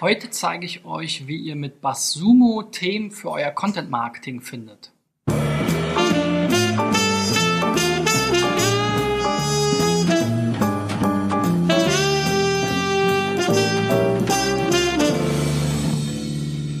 Heute 0.00 0.30
zeige 0.30 0.64
ich 0.64 0.84
euch, 0.84 1.26
wie 1.26 1.38
ihr 1.38 1.56
mit 1.56 1.80
Bassumo 1.80 2.62
Themen 2.62 3.10
für 3.10 3.32
euer 3.32 3.50
Content 3.50 3.90
Marketing 3.90 4.40
findet. 4.40 4.92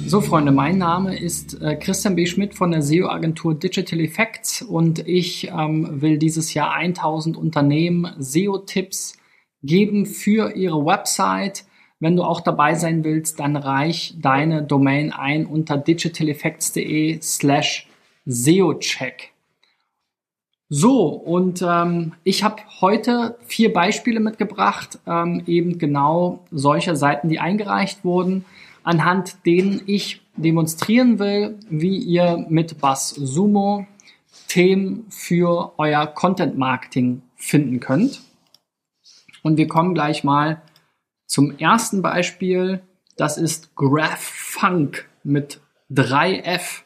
So, 0.06 0.20
Freunde, 0.20 0.52
mein 0.52 0.78
Name 0.78 1.18
ist 1.18 1.60
äh, 1.60 1.74
Christian 1.74 2.14
B. 2.14 2.24
Schmidt 2.24 2.54
von 2.54 2.70
der 2.70 2.82
SEO-Agentur 2.82 3.56
Digital 3.56 3.98
Effects 3.98 4.62
und 4.62 5.00
ich 5.08 5.48
ähm, 5.48 6.00
will 6.00 6.18
dieses 6.18 6.54
Jahr 6.54 6.72
1000 6.72 7.36
Unternehmen 7.36 8.14
SEO-Tipps 8.16 9.18
geben 9.64 10.06
für 10.06 10.52
ihre 10.54 10.86
Website. 10.86 11.64
Wenn 12.00 12.16
du 12.16 12.22
auch 12.22 12.40
dabei 12.40 12.74
sein 12.74 13.02
willst, 13.04 13.40
dann 13.40 13.56
reich 13.56 14.14
deine 14.20 14.62
Domain 14.62 15.12
ein 15.12 15.46
unter 15.46 15.76
digitaleffects.de 15.76 17.20
slash 17.20 17.88
SEO-Check. 18.26 19.32
So, 20.70 21.06
und 21.08 21.62
ähm, 21.62 22.12
ich 22.24 22.44
habe 22.44 22.56
heute 22.80 23.38
vier 23.46 23.72
Beispiele 23.72 24.20
mitgebracht, 24.20 24.98
ähm, 25.06 25.42
eben 25.46 25.78
genau 25.78 26.40
solcher 26.50 26.94
Seiten, 26.94 27.28
die 27.28 27.40
eingereicht 27.40 28.04
wurden 28.04 28.44
anhand 28.88 29.44
denen 29.44 29.82
ich 29.84 30.22
demonstrieren 30.36 31.18
will, 31.18 31.58
wie 31.68 31.98
ihr 31.98 32.46
mit 32.48 32.80
BuzzSumo 32.80 33.86
Themen 34.46 35.04
für 35.10 35.74
euer 35.76 36.06
Content 36.06 36.56
Marketing 36.56 37.20
finden 37.36 37.80
könnt. 37.80 38.22
Und 39.42 39.58
wir 39.58 39.68
kommen 39.68 39.92
gleich 39.92 40.24
mal 40.24 40.62
zum 41.28 41.56
ersten 41.58 42.02
Beispiel. 42.02 42.80
Das 43.16 43.38
ist 43.38 43.76
GraphFunk 43.76 45.08
mit 45.22 45.60
3F. 45.92 46.82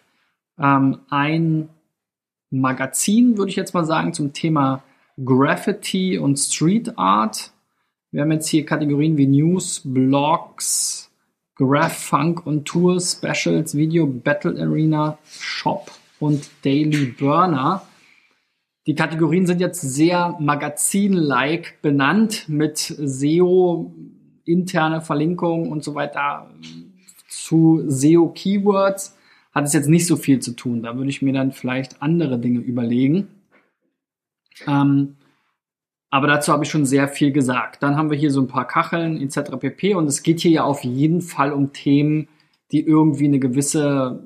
Ähm, 0.59 0.99
ein 1.09 1.71
Magazin, 2.51 3.39
würde 3.39 3.51
ich 3.51 3.57
jetzt 3.57 3.73
mal 3.73 3.87
sagen, 3.87 4.13
zum 4.13 4.35
Thema 4.35 4.83
Graffiti 5.25 6.19
und 6.19 6.37
Street 6.37 6.99
Art. 6.99 7.53
Wir 8.11 8.23
haben 8.23 8.33
jetzt 8.33 8.49
hier 8.49 8.67
Kategorien 8.67 9.17
wie 9.17 9.27
News, 9.27 9.81
Blogs, 9.85 11.11
Graph 11.55 11.97
Funk 11.97 12.47
und 12.47 12.67
Tour 12.67 13.01
Specials, 13.01 13.75
Video 13.75 14.07
Battle 14.07 14.61
Arena, 14.61 15.19
Shop 15.25 15.91
und 16.19 16.51
Daily 16.65 17.07
Burner. 17.07 17.87
Die 18.87 18.95
Kategorien 18.95 19.47
sind 19.47 19.61
jetzt 19.61 19.81
sehr 19.81 20.37
magazin-like 20.41 21.81
benannt 21.83 22.49
mit 22.49 22.79
SEO, 22.79 23.95
interne 24.45 25.01
Verlinkungen 25.01 25.71
und 25.71 25.85
so 25.85 25.95
weiter 25.95 26.51
zu 27.29 27.85
SEO-Keywords. 27.87 29.17
Hat 29.55 29.65
es 29.65 29.73
jetzt 29.73 29.89
nicht 29.89 30.07
so 30.07 30.17
viel 30.17 30.41
zu 30.41 30.53
tun. 30.53 30.83
Da 30.83 30.97
würde 30.97 31.11
ich 31.11 31.23
mir 31.23 31.33
dann 31.33 31.53
vielleicht 31.53 32.01
andere 32.03 32.39
Dinge 32.39 32.61
überlegen. 32.61 33.29
Ähm, 34.67 35.17
aber 36.11 36.27
dazu 36.27 36.53
habe 36.53 36.65
ich 36.65 36.71
schon 36.71 36.85
sehr 36.85 37.09
viel 37.09 37.33
gesagt. 37.33 37.83
Dann 37.83 37.97
haben 37.97 38.11
wir 38.11 38.19
hier 38.19 38.31
so 38.31 38.41
ein 38.41 38.47
paar 38.47 38.67
Kacheln 38.67 39.21
etc. 39.21 39.57
pp. 39.59 39.95
Und 39.95 40.07
es 40.07 40.23
geht 40.23 40.41
hier 40.41 40.51
ja 40.51 40.65
auf 40.65 40.85
jeden 40.85 41.23
Fall 41.23 41.53
um 41.53 41.73
Themen, 41.73 42.29
die 42.71 42.81
irgendwie 42.81 43.27
eine 43.27 43.39
gewisse 43.39 44.23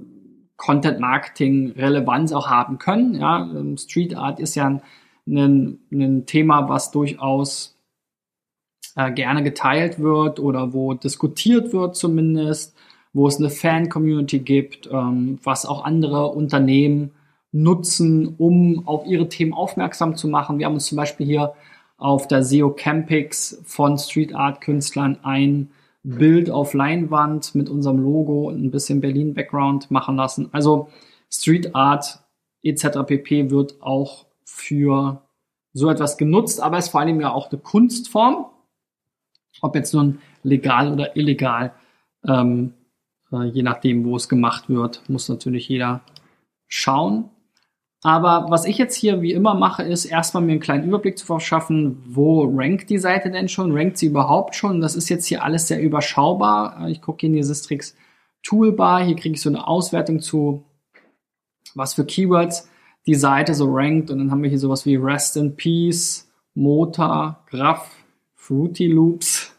Content-Marketing-Relevanz 0.56 2.32
auch 2.32 2.48
haben 2.48 2.78
können. 2.78 3.14
Ja, 3.14 3.42
ähm, 3.42 3.76
Street 3.76 4.16
Art 4.16 4.40
ist 4.40 4.54
ja 4.54 4.66
ein, 4.66 4.82
ein, 5.28 5.78
ein 5.92 6.26
Thema, 6.26 6.68
was 6.68 6.90
durchaus 6.90 7.75
äh, 8.96 9.12
gerne 9.12 9.42
geteilt 9.42 10.00
wird 10.00 10.40
oder 10.40 10.72
wo 10.72 10.94
diskutiert 10.94 11.72
wird 11.72 11.96
zumindest, 11.96 12.74
wo 13.12 13.28
es 13.28 13.38
eine 13.38 13.50
Fan-Community 13.50 14.40
gibt, 14.40 14.88
ähm, 14.90 15.38
was 15.42 15.64
auch 15.66 15.84
andere 15.84 16.28
Unternehmen 16.28 17.12
nutzen, 17.52 18.34
um 18.38 18.86
auf 18.86 19.06
ihre 19.06 19.28
Themen 19.28 19.54
aufmerksam 19.54 20.16
zu 20.16 20.28
machen. 20.28 20.58
Wir 20.58 20.66
haben 20.66 20.74
uns 20.74 20.86
zum 20.86 20.96
Beispiel 20.96 21.26
hier 21.26 21.54
auf 21.98 22.28
der 22.28 22.42
SEO 22.42 22.70
Campix 22.70 23.62
von 23.64 23.96
Street 23.98 24.34
Art 24.34 24.60
Künstlern 24.60 25.18
ein 25.22 25.70
Bild 26.02 26.50
auf 26.50 26.74
Leinwand 26.74 27.54
mit 27.54 27.68
unserem 27.68 27.98
Logo 27.98 28.48
und 28.48 28.62
ein 28.62 28.70
bisschen 28.70 29.00
Berlin 29.00 29.34
Background 29.34 29.90
machen 29.90 30.16
lassen. 30.16 30.48
Also 30.52 30.88
Street 31.30 31.74
Art 31.74 32.20
etc. 32.62 32.98
pp 33.06 33.50
wird 33.50 33.80
auch 33.80 34.26
für 34.44 35.22
so 35.72 35.90
etwas 35.90 36.16
genutzt, 36.16 36.60
aber 36.60 36.78
ist 36.78 36.90
vor 36.90 37.00
allem 37.00 37.20
ja 37.20 37.32
auch 37.32 37.50
eine 37.50 37.60
Kunstform. 37.60 38.46
Ob 39.60 39.74
jetzt 39.74 39.94
nun 39.94 40.20
legal 40.42 40.92
oder 40.92 41.16
illegal, 41.16 41.72
ähm, 42.26 42.74
äh, 43.32 43.44
je 43.44 43.62
nachdem, 43.62 44.04
wo 44.04 44.16
es 44.16 44.28
gemacht 44.28 44.68
wird, 44.68 45.02
muss 45.08 45.28
natürlich 45.28 45.68
jeder 45.68 46.02
schauen. 46.68 47.30
Aber 48.02 48.46
was 48.50 48.66
ich 48.66 48.78
jetzt 48.78 48.94
hier 48.94 49.22
wie 49.22 49.32
immer 49.32 49.54
mache, 49.54 49.82
ist 49.82 50.04
erstmal 50.04 50.42
mir 50.42 50.52
einen 50.52 50.60
kleinen 50.60 50.84
Überblick 50.84 51.18
zu 51.18 51.26
verschaffen, 51.26 52.02
wo 52.06 52.44
rankt 52.44 52.90
die 52.90 52.98
Seite 52.98 53.30
denn 53.30 53.48
schon? 53.48 53.76
Rankt 53.76 53.98
sie 53.98 54.06
überhaupt 54.06 54.54
schon? 54.54 54.80
Das 54.80 54.94
ist 54.94 55.08
jetzt 55.08 55.26
hier 55.26 55.42
alles 55.42 55.66
sehr 55.66 55.82
überschaubar. 55.82 56.88
Ich 56.88 57.02
gucke 57.02 57.26
in 57.26 57.32
die 57.32 57.42
Sistrix 57.42 57.96
Toolbar. 58.44 59.02
Hier 59.04 59.16
kriege 59.16 59.34
ich 59.34 59.42
so 59.42 59.48
eine 59.48 59.66
Auswertung 59.66 60.20
zu, 60.20 60.64
was 61.74 61.94
für 61.94 62.04
Keywords 62.04 62.68
die 63.06 63.14
Seite 63.14 63.54
so 63.54 63.66
rankt. 63.72 64.10
Und 64.10 64.18
dann 64.18 64.30
haben 64.30 64.42
wir 64.42 64.50
hier 64.50 64.60
sowas 64.60 64.86
wie 64.86 64.96
Rest 64.96 65.36
in 65.36 65.56
Peace, 65.56 66.30
Motor, 66.54 67.44
Graph, 67.50 67.90
Fruity 68.46 68.86
Loops, 68.86 69.56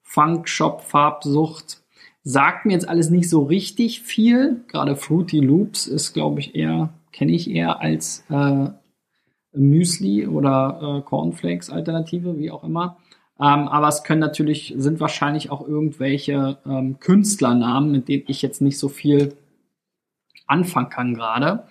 Funk 0.00 0.48
Shop, 0.48 0.80
Farbsucht. 0.80 1.82
Sagt 2.24 2.64
mir 2.64 2.72
jetzt 2.72 2.88
alles 2.88 3.10
nicht 3.10 3.28
so 3.28 3.42
richtig 3.42 4.00
viel. 4.00 4.64
Gerade 4.68 4.96
Fruity 4.96 5.40
Loops 5.40 5.88
ist, 5.88 6.14
glaube 6.14 6.40
ich, 6.40 6.54
eher 6.54 6.94
kenne 7.12 7.32
ich 7.32 7.50
eher 7.50 7.80
als 7.80 8.24
äh, 8.30 8.68
Müsli 9.52 10.26
oder 10.26 11.00
äh, 11.00 11.02
Cornflakes-Alternative, 11.02 12.38
wie 12.38 12.50
auch 12.50 12.64
immer. 12.64 12.96
Ähm, 13.38 13.68
aber 13.68 13.88
es 13.88 14.04
können 14.04 14.20
natürlich, 14.20 14.72
sind 14.78 14.98
wahrscheinlich 14.98 15.50
auch 15.50 15.66
irgendwelche 15.66 16.56
ähm, 16.64 16.98
Künstlernamen, 16.98 17.92
mit 17.92 18.08
denen 18.08 18.24
ich 18.28 18.40
jetzt 18.40 18.62
nicht 18.62 18.78
so 18.78 18.88
viel 18.88 19.36
anfangen 20.46 20.88
kann 20.88 21.12
gerade. 21.12 21.64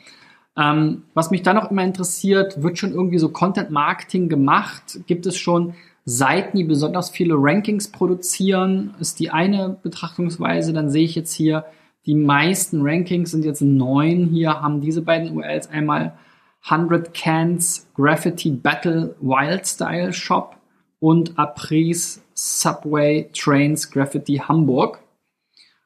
Ähm, 0.56 1.04
was 1.16 1.32
mich 1.32 1.42
dann 1.42 1.56
noch 1.56 1.72
immer 1.72 1.84
interessiert, 1.84 2.62
wird 2.62 2.78
schon 2.78 2.92
irgendwie 2.92 3.18
so 3.18 3.30
Content 3.30 3.72
Marketing 3.72 4.30
gemacht? 4.30 5.00
Gibt 5.08 5.26
es 5.26 5.38
schon 5.38 5.74
Seiten, 6.06 6.58
die 6.58 6.64
besonders 6.64 7.10
viele 7.10 7.36
Rankings 7.38 7.92
produzieren? 7.92 8.96
Ist 9.00 9.20
die 9.20 9.30
eine 9.30 9.78
Betrachtungsweise. 9.82 10.74
Dann 10.74 10.90
sehe 10.90 11.06
ich 11.06 11.16
jetzt 11.16 11.34
hier 11.34 11.66
die 12.06 12.16
meisten 12.16 12.82
Rankings 12.82 13.32
sind 13.32 13.46
jetzt 13.46 13.62
neun. 13.62 14.28
Hier 14.28 14.62
haben 14.62 14.82
diese 14.82 15.02
beiden 15.02 15.38
URLs 15.38 15.70
einmal 15.70 16.18
100 16.64 17.14
Cans 17.14 17.88
Graffiti 17.96 18.52
Battle 18.52 19.16
Wild 19.22 19.68
Style 19.68 20.12
Shop 20.14 20.56
und 21.00 21.38
Apris 21.38 22.24
Subway 22.34 23.30
Trains 23.34 23.90
Graffiti 23.90 24.38
Hamburg. 24.38 25.00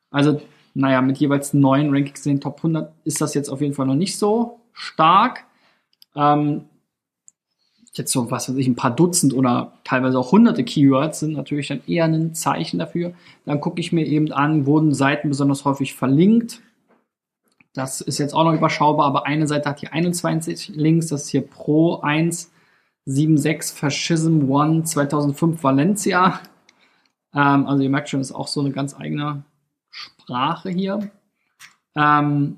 Also, 0.09 0.41
naja, 0.73 1.01
mit 1.01 1.17
jeweils 1.17 1.53
neun 1.53 1.89
Rankings 1.93 2.25
in 2.25 2.35
den 2.35 2.41
Top 2.41 2.57
100 2.57 2.93
ist 3.03 3.19
das 3.19 3.33
jetzt 3.33 3.49
auf 3.49 3.61
jeden 3.61 3.73
Fall 3.73 3.85
noch 3.85 3.95
nicht 3.95 4.17
so 4.17 4.59
stark. 4.71 5.45
Ähm, 6.15 6.65
jetzt 7.97 8.11
so, 8.11 8.29
was 8.31 8.49
weiß 8.49 8.57
ich, 8.57 8.67
ein 8.67 8.75
paar 8.75 8.95
Dutzend 8.95 9.33
oder 9.33 9.73
teilweise 9.83 10.19
auch 10.19 10.31
hunderte 10.31 10.63
Keywords 10.63 11.19
sind 11.19 11.33
natürlich 11.33 11.67
dann 11.69 11.81
eher 11.87 12.05
ein 12.05 12.33
Zeichen 12.33 12.79
dafür. 12.79 13.13
Dann 13.45 13.61
gucke 13.61 13.79
ich 13.79 13.91
mir 13.91 14.05
eben 14.05 14.31
an, 14.31 14.65
wurden 14.65 14.93
Seiten 14.93 15.29
besonders 15.29 15.65
häufig 15.65 15.95
verlinkt. 15.95 16.61
Das 17.73 18.01
ist 18.01 18.17
jetzt 18.17 18.33
auch 18.33 18.45
noch 18.45 18.53
überschaubar, 18.53 19.05
aber 19.05 19.25
eine 19.25 19.47
Seite 19.47 19.69
hat 19.69 19.79
hier 19.79 19.93
21 19.93 20.69
Links. 20.75 21.07
Das 21.07 21.23
ist 21.23 21.29
hier 21.29 21.41
Pro 21.41 21.99
176 22.01 23.77
Fascism 23.77 24.49
One 24.49 24.83
2005 24.83 25.63
Valencia. 25.63 26.39
Ähm, 27.33 27.67
also 27.67 27.83
ihr 27.83 27.89
merkt 27.89 28.09
schon, 28.09 28.21
ist 28.21 28.31
auch 28.31 28.47
so 28.47 28.61
eine 28.61 28.71
ganz 28.71 28.95
eigene 28.97 29.43
Sprache 29.89 30.69
hier. 30.69 31.11
Ähm, 31.95 32.57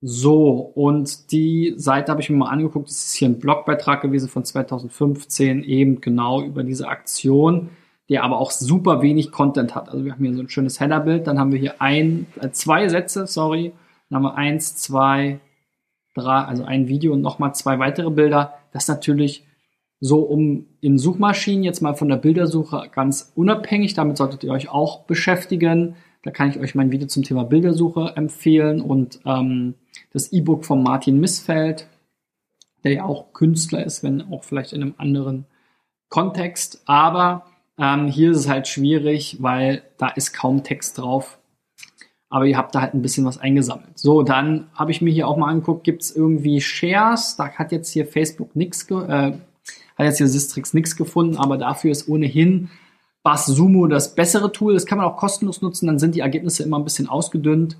so, 0.00 0.72
und 0.74 1.32
die 1.32 1.74
Seite 1.76 2.12
habe 2.12 2.20
ich 2.20 2.30
mir 2.30 2.36
mal 2.36 2.50
angeguckt. 2.50 2.88
Das 2.88 3.06
ist 3.06 3.14
hier 3.14 3.28
ein 3.28 3.40
Blogbeitrag 3.40 4.00
gewesen 4.00 4.28
von 4.28 4.44
2015, 4.44 5.64
eben 5.64 6.00
genau 6.00 6.42
über 6.42 6.62
diese 6.62 6.86
Aktion, 6.88 7.70
der 8.08 8.22
aber 8.22 8.38
auch 8.38 8.52
super 8.52 9.02
wenig 9.02 9.32
Content 9.32 9.74
hat. 9.74 9.88
Also 9.88 10.04
wir 10.04 10.12
haben 10.12 10.24
hier 10.24 10.34
so 10.34 10.42
ein 10.42 10.48
schönes 10.48 10.78
Headerbild, 10.78 11.26
dann 11.26 11.38
haben 11.38 11.50
wir 11.50 11.58
hier 11.58 11.82
ein, 11.82 12.26
äh, 12.40 12.50
zwei 12.50 12.88
Sätze, 12.88 13.26
sorry, 13.26 13.72
dann 14.08 14.16
haben 14.16 14.22
wir 14.22 14.36
eins, 14.36 14.76
zwei, 14.76 15.40
drei, 16.14 16.42
also 16.44 16.64
ein 16.64 16.86
Video 16.86 17.12
und 17.12 17.20
nochmal 17.20 17.54
zwei 17.54 17.80
weitere 17.80 18.10
Bilder. 18.10 18.54
Das 18.72 18.84
ist 18.84 18.88
natürlich 18.88 19.44
so, 20.00 20.20
um 20.20 20.66
in 20.80 20.98
Suchmaschinen 20.98 21.64
jetzt 21.64 21.82
mal 21.82 21.94
von 21.94 22.08
der 22.08 22.16
Bildersuche 22.16 22.88
ganz 22.94 23.32
unabhängig, 23.34 23.94
damit 23.94 24.16
solltet 24.16 24.44
ihr 24.44 24.52
euch 24.52 24.68
auch 24.68 25.04
beschäftigen. 25.04 25.96
Da 26.22 26.30
kann 26.30 26.50
ich 26.50 26.58
euch 26.58 26.74
mein 26.74 26.90
Video 26.90 27.08
zum 27.08 27.22
Thema 27.22 27.44
Bildersuche 27.44 28.12
empfehlen 28.16 28.80
und 28.80 29.20
ähm, 29.24 29.74
das 30.12 30.32
E-Book 30.32 30.64
von 30.64 30.82
Martin 30.82 31.20
Missfeld, 31.20 31.88
der 32.84 32.92
ja 32.92 33.04
auch 33.04 33.32
Künstler 33.32 33.84
ist, 33.84 34.02
wenn 34.02 34.22
auch 34.32 34.44
vielleicht 34.44 34.72
in 34.72 34.82
einem 34.82 34.94
anderen 34.98 35.46
Kontext. 36.08 36.82
Aber 36.86 37.44
Ähm, 37.80 38.08
hier 38.08 38.32
ist 38.32 38.38
es 38.38 38.48
halt 38.48 38.66
schwierig, 38.66 39.36
weil 39.40 39.82
da 39.98 40.08
ist 40.08 40.32
kaum 40.32 40.64
Text 40.64 40.98
drauf. 40.98 41.38
Aber 42.28 42.44
ihr 42.44 42.56
habt 42.58 42.74
da 42.74 42.80
halt 42.80 42.92
ein 42.92 43.02
bisschen 43.02 43.24
was 43.24 43.38
eingesammelt. 43.38 43.96
So, 43.98 44.24
dann 44.24 44.66
habe 44.74 44.90
ich 44.90 45.00
mir 45.00 45.12
hier 45.12 45.28
auch 45.28 45.36
mal 45.36 45.48
angeguckt, 45.48 45.84
gibt 45.84 46.02
es 46.02 46.14
irgendwie 46.14 46.60
Shares? 46.60 47.36
Da 47.36 47.48
hat 47.52 47.70
jetzt 47.70 47.92
hier 47.92 48.04
Facebook 48.04 48.56
nichts, 48.56 48.90
äh, 48.90 49.06
hat 49.06 49.38
jetzt 49.98 50.18
hier 50.18 50.26
Sistrix 50.26 50.74
nichts 50.74 50.96
gefunden, 50.96 51.36
aber 51.36 51.56
dafür 51.56 51.92
ist 51.92 52.08
ohnehin 52.08 52.68
BuzzSumo 53.22 53.86
das 53.86 54.14
bessere 54.14 54.52
Tool. 54.52 54.74
Das 54.74 54.86
kann 54.86 54.98
man 54.98 55.06
auch 55.06 55.16
kostenlos 55.16 55.62
nutzen, 55.62 55.86
dann 55.86 55.98
sind 55.98 56.14
die 56.14 56.20
Ergebnisse 56.20 56.62
immer 56.62 56.78
ein 56.78 56.84
bisschen 56.84 57.08
ausgedünnt. 57.08 57.76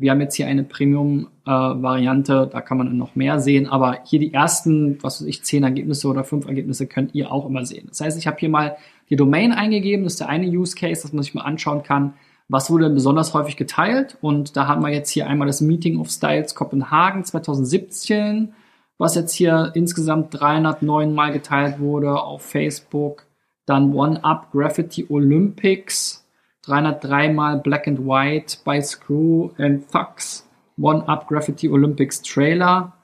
Wir 0.00 0.12
haben 0.12 0.20
jetzt 0.22 0.36
hier 0.36 0.46
eine 0.46 0.64
Premium-Variante, 0.64 2.46
äh, 2.48 2.52
da 2.52 2.62
kann 2.62 2.78
man 2.78 2.96
noch 2.96 3.16
mehr 3.16 3.38
sehen, 3.38 3.66
aber 3.66 3.98
hier 4.04 4.18
die 4.18 4.32
ersten, 4.32 4.96
was 5.02 5.20
weiß 5.20 5.28
ich, 5.28 5.44
zehn 5.44 5.62
Ergebnisse 5.62 6.08
oder 6.08 6.24
fünf 6.24 6.46
Ergebnisse 6.46 6.86
könnt 6.86 7.14
ihr 7.14 7.30
auch 7.30 7.46
immer 7.46 7.66
sehen. 7.66 7.86
Das 7.88 8.00
heißt, 8.00 8.16
ich 8.16 8.26
habe 8.26 8.38
hier 8.38 8.48
mal 8.48 8.78
die 9.10 9.16
Domain 9.16 9.52
eingegeben, 9.52 10.04
das 10.04 10.14
ist 10.14 10.20
der 10.20 10.30
eine 10.30 10.46
Use 10.46 10.74
Case, 10.74 11.02
dass 11.02 11.12
man 11.12 11.22
sich 11.22 11.34
mal 11.34 11.42
anschauen 11.42 11.82
kann, 11.82 12.14
was 12.48 12.70
wurde 12.70 12.84
denn 12.84 12.94
besonders 12.94 13.34
häufig 13.34 13.58
geteilt. 13.58 14.16
Und 14.22 14.56
da 14.56 14.66
haben 14.66 14.82
wir 14.82 14.88
jetzt 14.88 15.10
hier 15.10 15.26
einmal 15.26 15.46
das 15.46 15.60
Meeting 15.60 16.00
of 16.00 16.08
Styles 16.08 16.54
Kopenhagen 16.54 17.22
2017, 17.24 18.54
was 18.96 19.14
jetzt 19.14 19.34
hier 19.34 19.72
insgesamt 19.74 20.28
309 20.32 21.14
Mal 21.14 21.32
geteilt 21.32 21.78
wurde 21.78 22.22
auf 22.22 22.42
Facebook. 22.42 23.26
Dann 23.70 23.94
One 23.94 24.24
Up 24.24 24.50
Graffiti 24.50 25.06
Olympics 25.08 26.26
303 26.62 27.32
Mal 27.32 27.58
Black 27.58 27.86
and 27.86 28.00
White 28.00 28.58
by 28.64 28.82
Screw 28.82 29.50
and 29.58 29.88
Thugs, 29.88 30.44
One 30.76 31.06
Up 31.06 31.28
Graffiti 31.28 31.68
Olympics 31.68 32.20
Trailer. 32.20 32.94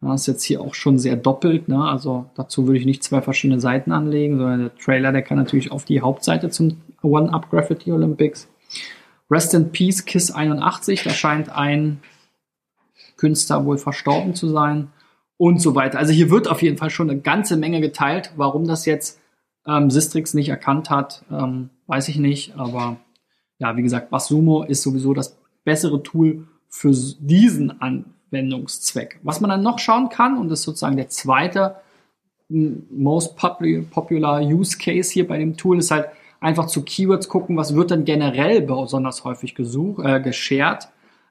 Das 0.00 0.22
ist 0.22 0.26
jetzt 0.26 0.44
hier 0.44 0.62
auch 0.62 0.72
schon 0.72 0.98
sehr 0.98 1.16
doppelt. 1.16 1.68
Ne? 1.68 1.78
Also 1.78 2.24
dazu 2.36 2.66
würde 2.66 2.78
ich 2.78 2.86
nicht 2.86 3.04
zwei 3.04 3.20
verschiedene 3.20 3.60
Seiten 3.60 3.92
anlegen, 3.92 4.38
sondern 4.38 4.60
der 4.60 4.74
Trailer, 4.76 5.12
der 5.12 5.20
kann 5.20 5.36
natürlich 5.36 5.70
auf 5.70 5.84
die 5.84 6.00
Hauptseite 6.00 6.48
zum 6.48 6.80
One 7.02 7.30
Up 7.30 7.50
Graffiti 7.50 7.92
Olympics. 7.92 8.48
Rest 9.30 9.52
in 9.52 9.72
Peace 9.72 10.06
Kiss 10.06 10.30
81, 10.30 11.02
da 11.02 11.10
scheint 11.10 11.50
ein 11.50 12.00
Künstler 13.18 13.66
wohl 13.66 13.76
verstorben 13.76 14.34
zu 14.34 14.48
sein 14.48 14.88
und 15.36 15.60
so 15.60 15.74
weiter. 15.74 15.98
Also 15.98 16.14
hier 16.14 16.30
wird 16.30 16.48
auf 16.48 16.62
jeden 16.62 16.78
Fall 16.78 16.88
schon 16.88 17.10
eine 17.10 17.20
ganze 17.20 17.58
Menge 17.58 17.82
geteilt. 17.82 18.32
Warum 18.36 18.66
das 18.66 18.86
jetzt 18.86 19.20
ähm, 19.66 19.90
Sistrix 19.90 20.34
nicht 20.34 20.48
erkannt 20.48 20.90
hat, 20.90 21.24
ähm, 21.30 21.70
weiß 21.86 22.08
ich 22.08 22.18
nicht, 22.18 22.56
aber 22.56 22.96
ja, 23.58 23.76
wie 23.76 23.82
gesagt, 23.82 24.10
Basumo 24.10 24.62
ist 24.62 24.82
sowieso 24.82 25.14
das 25.14 25.36
bessere 25.64 26.02
Tool 26.02 26.46
für 26.68 26.92
diesen 27.20 27.80
Anwendungszweck. 27.80 29.20
Was 29.22 29.40
man 29.40 29.50
dann 29.50 29.62
noch 29.62 29.78
schauen 29.78 30.08
kann, 30.08 30.38
und 30.38 30.48
das 30.48 30.60
ist 30.60 30.64
sozusagen 30.66 30.96
der 30.96 31.08
zweite 31.08 31.76
most 32.48 33.36
popular 33.36 34.42
Use 34.42 34.76
Case 34.76 35.12
hier 35.12 35.26
bei 35.26 35.38
dem 35.38 35.56
Tool, 35.56 35.78
ist 35.78 35.90
halt 35.90 36.08
einfach 36.40 36.66
zu 36.66 36.82
Keywords 36.82 37.28
gucken, 37.28 37.56
was 37.56 37.74
wird 37.74 37.90
denn 37.90 38.04
generell 38.04 38.60
besonders 38.60 39.24
häufig 39.24 39.54
gesucht, 39.54 40.04
äh, 40.04 40.20
geshared. 40.20 40.88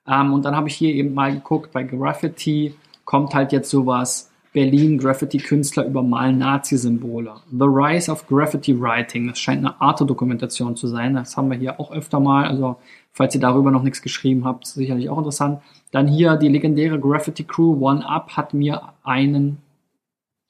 Ähm, 0.08 0.34
und 0.34 0.44
dann 0.44 0.56
habe 0.56 0.70
ich 0.70 0.76
hier 0.76 0.94
eben 0.94 1.14
mal 1.14 1.34
geguckt, 1.34 1.72
bei 1.72 1.84
Graffiti 1.84 2.74
kommt 3.06 3.36
halt 3.36 3.52
jetzt 3.52 3.70
sowas 3.70 4.32
Berlin 4.54 5.00
Graffiti-Künstler 5.00 5.88
übermalen 5.88 6.38
Nazi-Symbole. 6.38 7.34
The 7.52 7.66
Rise 7.66 8.12
of 8.12 8.28
Graffiti 8.28 8.80
Writing. 8.80 9.28
Das 9.28 9.40
scheint 9.40 9.66
eine 9.66 9.82
Arte-Dokumentation 9.82 10.76
zu 10.76 10.88
sein. 10.88 11.16
Das 11.16 11.36
haben 11.36 11.50
wir 11.50 11.58
hier 11.58 11.80
auch 11.80 11.92
öfter 11.92 12.20
mal. 12.20 12.46
Also, 12.46 12.78
falls 13.12 13.34
ihr 13.34 13.42
darüber 13.42 13.72
noch 13.72 13.82
nichts 13.82 14.04
geschrieben 14.04 14.46
habt, 14.46 14.68
sicherlich 14.68 15.10
auch 15.10 15.18
interessant. 15.18 15.60
Dann 15.92 16.08
hier 16.08 16.36
die 16.36 16.50
legendäre 16.50 17.00
Graffiti 17.00 17.44
Crew 17.44 17.78
One 17.82 18.08
Up 18.08 18.38
hat 18.38 18.54
mir 18.54 18.94
einen, 19.04 19.58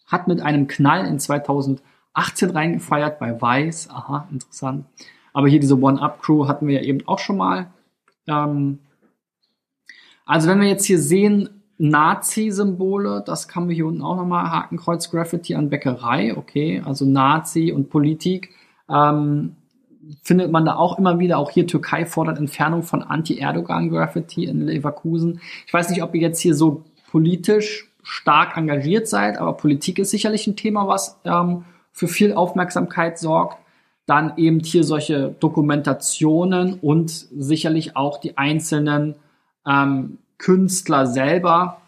hat 0.05 0.27
mit 0.27 0.41
einem 0.41 0.67
Knall 0.67 1.07
in 1.07 1.17
2018 1.17 2.49
reingefeiert 2.49 3.19
bei 3.19 3.41
Weiß. 3.41 3.89
Aha, 3.89 4.27
interessant. 4.29 4.85
Aber 5.31 5.47
hier 5.47 5.61
diese 5.61 5.79
One 5.79 6.01
Up 6.01 6.21
Crew 6.21 6.49
hatten 6.49 6.67
wir 6.67 6.75
ja 6.75 6.81
eben 6.81 7.07
auch 7.07 7.19
schon 7.19 7.37
mal. 7.37 7.67
Ähm, 8.27 8.79
also 10.25 10.49
wenn 10.49 10.59
wir 10.59 10.67
jetzt 10.67 10.85
hier 10.85 10.99
sehen, 10.99 11.62
Nazi-Symbole, 11.77 13.23
das 13.25 13.47
kann 13.47 13.67
wir 13.67 13.75
hier 13.75 13.87
unten 13.87 14.01
auch 14.01 14.15
nochmal, 14.15 14.51
Hakenkreuz 14.51 15.09
Graffiti 15.09 15.55
an 15.55 15.69
Bäckerei, 15.69 16.37
okay, 16.37 16.81
also 16.85 17.05
Nazi 17.05 17.71
und 17.71 17.89
Politik, 17.89 18.51
ähm, 18.89 19.55
findet 20.21 20.51
man 20.51 20.65
da 20.65 20.75
auch 20.75 20.99
immer 20.99 21.19
wieder, 21.19 21.37
auch 21.37 21.49
hier 21.49 21.65
Türkei 21.65 22.05
fordert 22.05 22.37
Entfernung 22.37 22.83
von 22.83 23.01
Anti-Erdogan-Graffiti 23.01 24.45
in 24.45 24.61
Leverkusen. 24.61 25.39
Ich 25.65 25.73
weiß 25.73 25.89
nicht, 25.89 26.03
ob 26.03 26.13
ihr 26.13 26.21
jetzt 26.21 26.39
hier 26.39 26.55
so 26.55 26.83
politisch 27.09 27.89
stark 28.03 28.57
engagiert 28.57 29.07
seid, 29.07 29.37
aber 29.37 29.53
Politik 29.53 29.99
ist 29.99 30.11
sicherlich 30.11 30.45
ein 30.45 30.55
Thema, 30.55 30.87
was 30.87 31.19
ähm, 31.23 31.63
für 31.91 32.07
viel 32.07 32.33
Aufmerksamkeit 32.33 33.17
sorgt. 33.17 33.57
Dann 34.05 34.33
eben 34.35 34.59
hier 34.59 34.83
solche 34.83 35.33
Dokumentationen 35.39 36.79
und 36.81 37.09
sicherlich 37.09 37.95
auch 37.95 38.19
die 38.19 38.37
einzelnen 38.37 39.15
ähm, 39.65 40.17
Künstler 40.37 41.07
selber. 41.07 41.81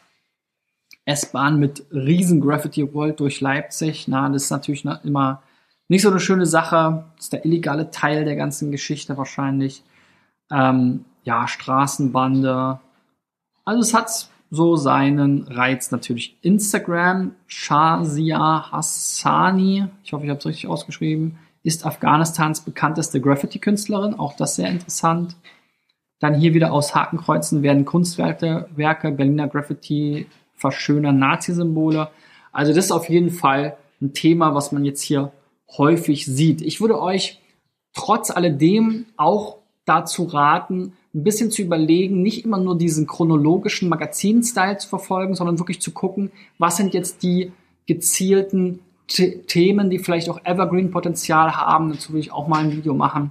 S-Bahn 1.05 1.59
mit 1.59 1.85
riesen 1.91 2.41
Graffiti 2.41 2.93
World 2.93 3.19
durch 3.19 3.41
Leipzig. 3.41 4.07
Na, 4.07 4.27
das 4.29 4.45
ist 4.45 4.49
natürlich 4.49 4.85
immer 5.03 5.43
nicht 5.87 6.01
so 6.01 6.09
eine 6.09 6.19
schöne 6.19 6.45
Sache. 6.45 7.05
Das 7.15 7.25
ist 7.25 7.33
der 7.33 7.45
illegale 7.45 7.91
Teil 7.91 8.25
der 8.25 8.35
ganzen 8.35 8.71
Geschichte 8.71 9.17
wahrscheinlich. 9.17 9.83
Ähm, 10.51 11.05
ja, 11.23 11.47
Straßenbande. 11.47 12.79
Also 13.65 13.81
es 13.81 13.93
hat 13.93 14.29
so 14.51 14.75
seinen 14.75 15.47
Reiz 15.47 15.91
natürlich. 15.91 16.37
Instagram, 16.41 17.35
Shazia 17.47 18.71
Hassani, 18.71 19.87
ich 20.03 20.13
hoffe, 20.13 20.23
ich 20.23 20.29
habe 20.29 20.39
es 20.39 20.45
richtig 20.45 20.67
ausgeschrieben, 20.67 21.37
ist 21.63 21.85
Afghanistans 21.85 22.61
bekannteste 22.61 23.19
Graffiti-Künstlerin. 23.19 24.13
Auch 24.17 24.35
das 24.35 24.55
sehr 24.55 24.69
interessant. 24.69 25.35
Dann 26.25 26.33
hier 26.33 26.55
wieder 26.55 26.73
aus 26.73 26.95
Hakenkreuzen 26.95 27.61
werden 27.61 27.85
Kunstwerke, 27.85 28.67
Werke, 28.75 29.11
Berliner 29.11 29.47
Graffiti 29.47 30.25
verschönern 30.55 31.19
Nazi-Symbole. 31.19 32.09
Also 32.51 32.73
das 32.73 32.85
ist 32.85 32.91
auf 32.91 33.09
jeden 33.09 33.29
Fall 33.29 33.77
ein 34.01 34.13
Thema, 34.13 34.55
was 34.55 34.71
man 34.71 34.83
jetzt 34.85 35.03
hier 35.03 35.31
häufig 35.77 36.25
sieht. 36.25 36.63
Ich 36.63 36.81
würde 36.81 36.99
euch 36.99 37.39
trotz 37.93 38.31
alledem 38.31 39.05
auch 39.17 39.57
dazu 39.85 40.23
raten, 40.23 40.93
ein 41.13 41.23
bisschen 41.23 41.51
zu 41.51 41.61
überlegen, 41.61 42.23
nicht 42.23 42.43
immer 42.43 42.57
nur 42.57 42.75
diesen 42.75 43.05
chronologischen 43.05 43.87
Magazin-Style 43.87 44.79
zu 44.79 44.89
verfolgen, 44.89 45.35
sondern 45.35 45.59
wirklich 45.59 45.79
zu 45.79 45.91
gucken, 45.91 46.31
was 46.57 46.77
sind 46.77 46.95
jetzt 46.95 47.21
die 47.21 47.51
gezielten 47.85 48.79
Themen, 49.05 49.91
die 49.91 49.99
vielleicht 49.99 50.29
auch 50.29 50.43
Evergreen-Potenzial 50.43 51.55
haben. 51.55 51.91
Dazu 51.91 52.13
will 52.13 52.19
ich 52.19 52.33
auch 52.33 52.47
mal 52.47 52.63
ein 52.63 52.71
Video 52.71 52.95
machen. 52.95 53.29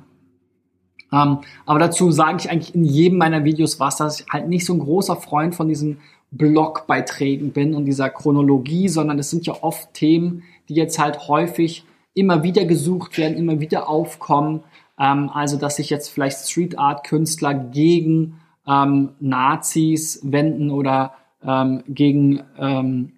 Ähm, 1.15 1.39
aber 1.65 1.79
dazu 1.79 2.11
sage 2.11 2.39
ich 2.41 2.51
eigentlich 2.51 2.75
in 2.75 2.85
jedem 2.85 3.19
meiner 3.19 3.45
Videos 3.45 3.79
was, 3.79 3.99
dass 3.99 4.21
ich 4.21 4.27
halt 4.29 4.49
nicht 4.49 4.67
so 4.67 4.73
ein 4.73 4.81
großer 4.81 5.17
Freund 5.17 5.55
von 5.55 5.69
diesen 5.69 5.99
Blogbeiträgen 6.33 7.53
bin 7.53 7.75
und 7.75 7.85
dieser 7.85 8.11
Chronologie, 8.11 8.89
sondern 8.89 9.19
es 9.21 9.31
sind 9.31 9.47
ja 9.47 9.55
oft 9.61 9.95
Themen, 9.95 10.43
die 10.69 10.75
jetzt 10.75 10.99
halt 10.99 11.29
häufig 11.29 11.85
immer 12.15 12.43
wieder 12.43 12.65
gesucht 12.65 13.17
werden, 13.19 13.37
immer 13.37 13.61
wieder 13.61 13.89
aufkommen. 13.89 14.65
Ähm, 14.99 15.31
also, 15.33 15.57
dass 15.57 15.77
sich 15.77 15.91
jetzt 15.91 16.09
vielleicht 16.09 16.39
Street 16.39 16.79
Art 16.79 17.07
Künstler 17.07 17.55
gegen 17.55 18.41
ähm, 18.67 19.11
Nazis 19.21 20.21
wenden 20.25 20.71
oder 20.71 21.15
ähm, 21.45 21.85
gegen 21.87 22.43
ähm, 22.59 23.13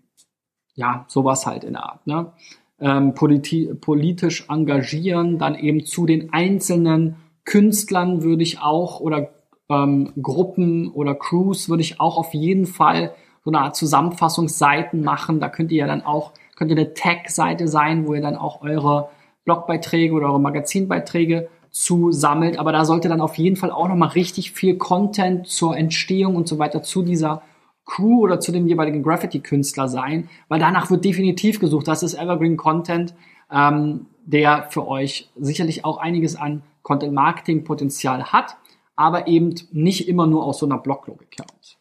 ja 0.74 1.06
sowas 1.08 1.46
halt 1.46 1.64
in 1.64 1.74
der 1.74 1.84
Art. 1.84 2.06
Ne? 2.06 2.32
Ähm, 2.78 3.14
politi 3.14 3.72
politisch 3.80 4.46
engagieren, 4.50 5.38
dann 5.38 5.54
eben 5.54 5.86
zu 5.86 6.04
den 6.04 6.32
einzelnen 6.34 7.16
Künstlern 7.46 8.22
würde 8.22 8.42
ich 8.42 8.60
auch 8.60 9.00
oder 9.00 9.30
ähm, 9.70 10.12
Gruppen 10.20 10.90
oder 10.92 11.14
Crews 11.14 11.70
würde 11.70 11.82
ich 11.82 12.00
auch 12.00 12.18
auf 12.18 12.34
jeden 12.34 12.66
Fall 12.66 13.14
so 13.44 13.50
eine 13.50 13.60
Art 13.60 13.76
Zusammenfassungsseiten 13.76 15.02
machen. 15.02 15.40
Da 15.40 15.48
könnt 15.48 15.72
ihr 15.72 15.78
ja 15.78 15.86
dann 15.86 16.02
auch, 16.02 16.32
könnt 16.56 16.70
ihr 16.70 16.76
eine 16.76 16.92
Tag-Seite 16.92 17.68
sein, 17.68 18.06
wo 18.06 18.14
ihr 18.14 18.20
dann 18.20 18.36
auch 18.36 18.60
eure 18.62 19.08
Blogbeiträge 19.44 20.12
oder 20.12 20.26
eure 20.26 20.40
Magazinbeiträge 20.40 21.48
zu 21.70 22.10
sammelt. 22.10 22.58
Aber 22.58 22.72
da 22.72 22.84
sollte 22.84 23.08
dann 23.08 23.20
auf 23.20 23.36
jeden 23.36 23.56
Fall 23.56 23.70
auch 23.70 23.88
nochmal 23.88 24.08
richtig 24.08 24.52
viel 24.52 24.76
Content 24.76 25.46
zur 25.46 25.76
Entstehung 25.76 26.34
und 26.34 26.48
so 26.48 26.58
weiter 26.58 26.82
zu 26.82 27.02
dieser 27.02 27.42
Crew 27.84 28.22
oder 28.22 28.40
zu 28.40 28.50
dem 28.50 28.66
jeweiligen 28.66 29.04
Graffiti-Künstler 29.04 29.86
sein, 29.86 30.28
weil 30.48 30.58
danach 30.58 30.90
wird 30.90 31.04
definitiv 31.04 31.60
gesucht. 31.60 31.86
Das 31.86 32.02
ist 32.02 32.14
Evergreen 32.14 32.56
Content, 32.56 33.14
ähm, 33.50 34.06
der 34.24 34.66
für 34.70 34.88
euch 34.88 35.30
sicherlich 35.36 35.84
auch 35.84 35.98
einiges 35.98 36.34
an 36.34 36.62
Content-Marketing-Potenzial 36.86 38.32
hat, 38.32 38.56
aber 38.94 39.26
eben 39.26 39.56
nicht 39.72 40.08
immer 40.08 40.28
nur 40.28 40.44
aus 40.44 40.60
so 40.60 40.66
einer 40.66 40.78
Bloglogik 40.78 41.36
heraus. 41.36 41.78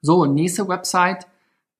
So, 0.00 0.26
nächste 0.26 0.68
Website 0.68 1.26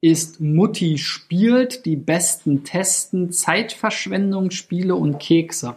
ist 0.01 0.41
Mutti 0.41 0.99
spielt, 0.99 1.87
die 1.87 1.95
besten 1.95 2.65
Testen, 2.65 3.31
Zeitverschwendung, 3.31 4.51
Spiele 4.51 4.97
und 4.97 5.21
Kekse. 5.21 5.77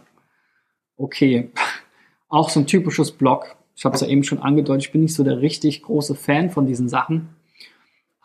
Okay, 0.96 1.52
auch 2.28 2.50
so 2.50 2.58
ein 2.58 2.66
typisches 2.66 3.12
Blog. 3.12 3.54
Ich 3.76 3.84
habe 3.84 3.94
es 3.94 4.00
ja 4.00 4.08
eben 4.08 4.24
schon 4.24 4.40
angedeutet, 4.40 4.86
ich 4.86 4.92
bin 4.92 5.02
nicht 5.02 5.14
so 5.14 5.22
der 5.22 5.40
richtig 5.40 5.82
große 5.82 6.16
Fan 6.16 6.50
von 6.50 6.66
diesen 6.66 6.88
Sachen. 6.88 7.33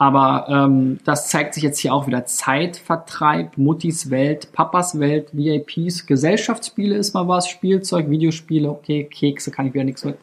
Aber 0.02 0.48
ähm, 0.48 0.98
das 1.04 1.28
zeigt 1.28 1.54
sich 1.54 1.62
jetzt 1.62 1.78
hier 1.78 1.94
auch 1.94 2.08
wieder. 2.08 2.26
Zeitvertreib, 2.26 3.58
Muttis 3.58 4.10
Welt, 4.10 4.54
Papas 4.54 4.98
Welt, 4.98 5.32
VIPs, 5.34 6.06
Gesellschaftsspiele 6.06 6.96
ist 6.96 7.14
mal 7.14 7.28
was, 7.28 7.50
Spielzeug, 7.50 8.10
Videospiele, 8.10 8.70
okay, 8.70 9.04
Kekse 9.04 9.52
kann 9.52 9.68
ich 9.68 9.74
wieder 9.74 9.84
nichts 9.84 10.06
mit. 10.06 10.18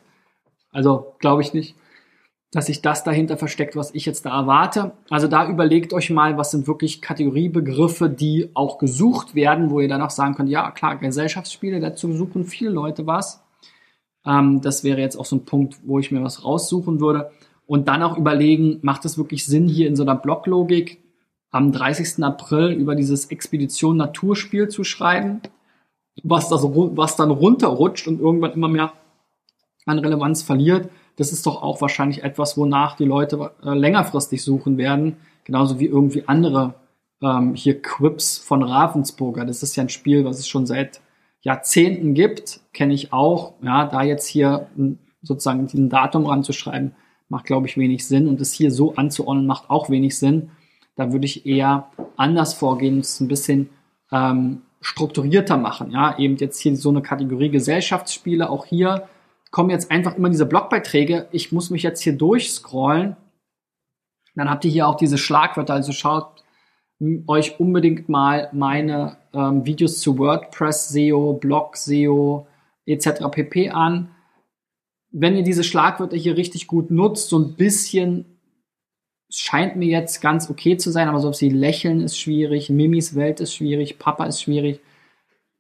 Also 0.73 1.13
glaube 1.19 1.43
ich 1.43 1.53
nicht, 1.53 1.77
dass 2.53 2.67
sich 2.67 2.81
das 2.81 3.05
dahinter 3.05 3.37
versteckt, 3.37 3.77
was 3.77 3.95
ich 3.95 4.07
jetzt 4.07 4.25
da 4.25 4.41
erwarte. 4.41 4.93
Also 5.11 5.29
da 5.29 5.47
überlegt 5.47 5.93
euch 5.93 6.09
mal, 6.09 6.39
was 6.39 6.53
sind 6.53 6.67
wirklich 6.67 7.03
Kategoriebegriffe, 7.03 8.09
die 8.09 8.49
auch 8.55 8.79
gesucht 8.79 9.35
werden, 9.35 9.69
wo 9.69 9.81
ihr 9.81 9.89
dann 9.89 10.01
auch 10.01 10.09
sagen 10.09 10.37
könnt, 10.37 10.49
ja 10.49 10.71
klar, 10.71 10.97
Gesellschaftsspiele, 10.97 11.81
dazu 11.81 12.15
suchen 12.15 12.47
viele 12.47 12.71
Leute 12.71 13.07
was. 13.07 13.45
Ähm, 14.25 14.63
das 14.63 14.85
wäre 14.85 15.03
jetzt 15.03 15.17
auch 15.17 15.27
so 15.27 15.37
ein 15.37 15.45
Punkt, 15.45 15.77
wo 15.85 15.99
ich 15.99 16.11
mir 16.11 16.23
was 16.23 16.47
raussuchen 16.47 16.99
würde 16.99 17.31
und 17.67 17.89
dann 17.89 18.03
auch 18.03 18.17
überlegen, 18.17 18.79
macht 18.83 19.05
es 19.05 19.19
wirklich 19.19 19.45
Sinn, 19.45 19.69
hier 19.69 19.89
in 19.89 19.97
so 19.97 20.03
einer 20.03 20.15
Blocklogik 20.15 21.01
am 21.51 21.73
30. 21.73 22.23
April 22.25 22.71
über 22.73 22.95
dieses 22.95 23.27
Expedition 23.27 23.97
Naturspiel 23.97 24.69
zu 24.69 24.85
schreiben, 24.85 25.41
was, 26.23 26.49
das, 26.49 26.63
was 26.63 27.17
dann 27.17 27.31
runterrutscht 27.31 28.07
und 28.09 28.21
irgendwann 28.21 28.53
immer 28.53 28.69
mehr 28.69 28.93
an 29.85 29.99
Relevanz 29.99 30.43
verliert. 30.43 30.91
Das 31.17 31.33
ist 31.33 31.47
doch 31.47 31.63
auch 31.63 31.81
wahrscheinlich 31.81 32.23
etwas, 32.23 32.57
wonach 32.59 32.97
die 32.97 33.05
Leute 33.05 33.53
äh, 33.65 33.75
längerfristig 33.75 34.43
suchen 34.43 34.77
werden, 34.77 35.17
genauso 35.45 35.79
wie 35.81 35.87
irgendwie 35.87 36.25
andere 36.27 36.75
ähm, 37.23 37.55
hier 37.55 37.81
Quips 37.81 38.39
von 38.39 38.63
Ravensburger. 38.63 39.45
Das 39.45 39.63
ist 39.63 39.77
ja 39.77 39.85
ein 39.85 39.89
Spiel, 39.89 40.25
was 40.25 40.39
es 40.39 40.49
schon 40.49 40.67
seit 40.67 41.01
Jahrzehnten 41.41 42.15
gibt, 42.15 42.61
kenne 42.73 42.93
ich 42.93 43.13
auch. 43.13 43.55
Ja, 43.63 43.87
da 43.87 44.03
jetzt 44.03 44.27
hier 44.27 44.67
sozusagen 45.23 45.69
ein 45.73 45.89
Datum 45.89 46.27
ranzuschreiben, 46.27 46.95
macht, 47.29 47.47
glaube 47.47 47.67
ich, 47.67 47.77
wenig 47.77 48.07
Sinn. 48.07 48.29
Und 48.29 48.41
es 48.41 48.53
hier 48.53 48.71
so 48.71 48.95
anzuordnen, 48.95 49.47
macht 49.47 49.71
auch 49.71 49.91
wenig 49.91 50.19
Sinn. 50.19 50.51
Da 50.95 51.13
würde 51.13 51.27
ich 51.27 51.47
eher 51.47 51.91
anders 52.17 52.55
vorgehen, 52.55 53.01
es 53.01 53.21
ein 53.21 53.29
bisschen 53.29 53.69
ähm, 54.13 54.63
strukturierter 54.81 55.57
machen. 55.57 55.91
Ja, 55.91 56.19
eben 56.19 56.37
jetzt 56.37 56.61
hier 56.61 56.77
so 56.77 56.91
eine 56.91 57.03
Kategorie 57.03 57.51
Gesellschaftsspiele. 57.51 58.49
Auch 58.49 58.67
hier 58.67 59.09
kommen 59.51 59.71
jetzt 59.71 59.91
einfach 59.91 60.17
immer 60.17 60.31
diese 60.31 60.47
Blogbeiträge. 60.47 61.29
Ich 61.33 61.53
muss 61.53 61.71
mich 61.71 61.83
jetzt 61.83 62.03
hier 62.03 62.17
durchscrollen. 62.17 63.17
Dann 64.35 64.51
habt 64.51 64.65
ihr 64.65 64.71
hier 64.71 64.87
auch 64.87 64.97
diese 64.97 65.19
Schlagwörter. 65.19 65.75
Also 65.75 65.93
schaut 65.93 66.45
euch 67.27 67.61
unbedingt 67.61 68.09
mal 68.09 68.49
meine 68.53 69.19
ähm, 69.35 69.67
Videos 69.67 70.01
zu 70.01 70.19
WordPress 70.19 70.89
SEO, 70.89 71.35
Blog 71.35 71.77
SEO 71.77 72.47
etc. 72.87 73.29
pp 73.31 73.71
an 73.71 74.16
wenn 75.19 75.35
ihr 75.35 75.43
diese 75.43 75.65
Schlagwörter 75.65 76.17
hier 76.17 76.37
richtig 76.37 76.67
gut 76.67 76.91
nutzt, 76.91 77.31
so 77.31 77.39
ein 77.39 77.55
bisschen 77.55 78.27
scheint 79.31 79.75
mir 79.75 79.89
jetzt 79.89 80.21
ganz 80.21 80.51
okay 80.51 80.77
zu 80.77 80.91
sein, 80.91 81.09
aber 81.09 81.21
so 81.21 81.33
wie 81.41 81.49
Lächeln 81.49 82.03
ist 82.03 82.19
schwierig, 82.19 82.69
Mimis 82.69 83.15
Welt 83.15 83.41
ist 83.41 83.55
schwierig, 83.55 83.99
Papa 83.99 84.27
ist 84.27 84.43
schwierig. 84.43 84.81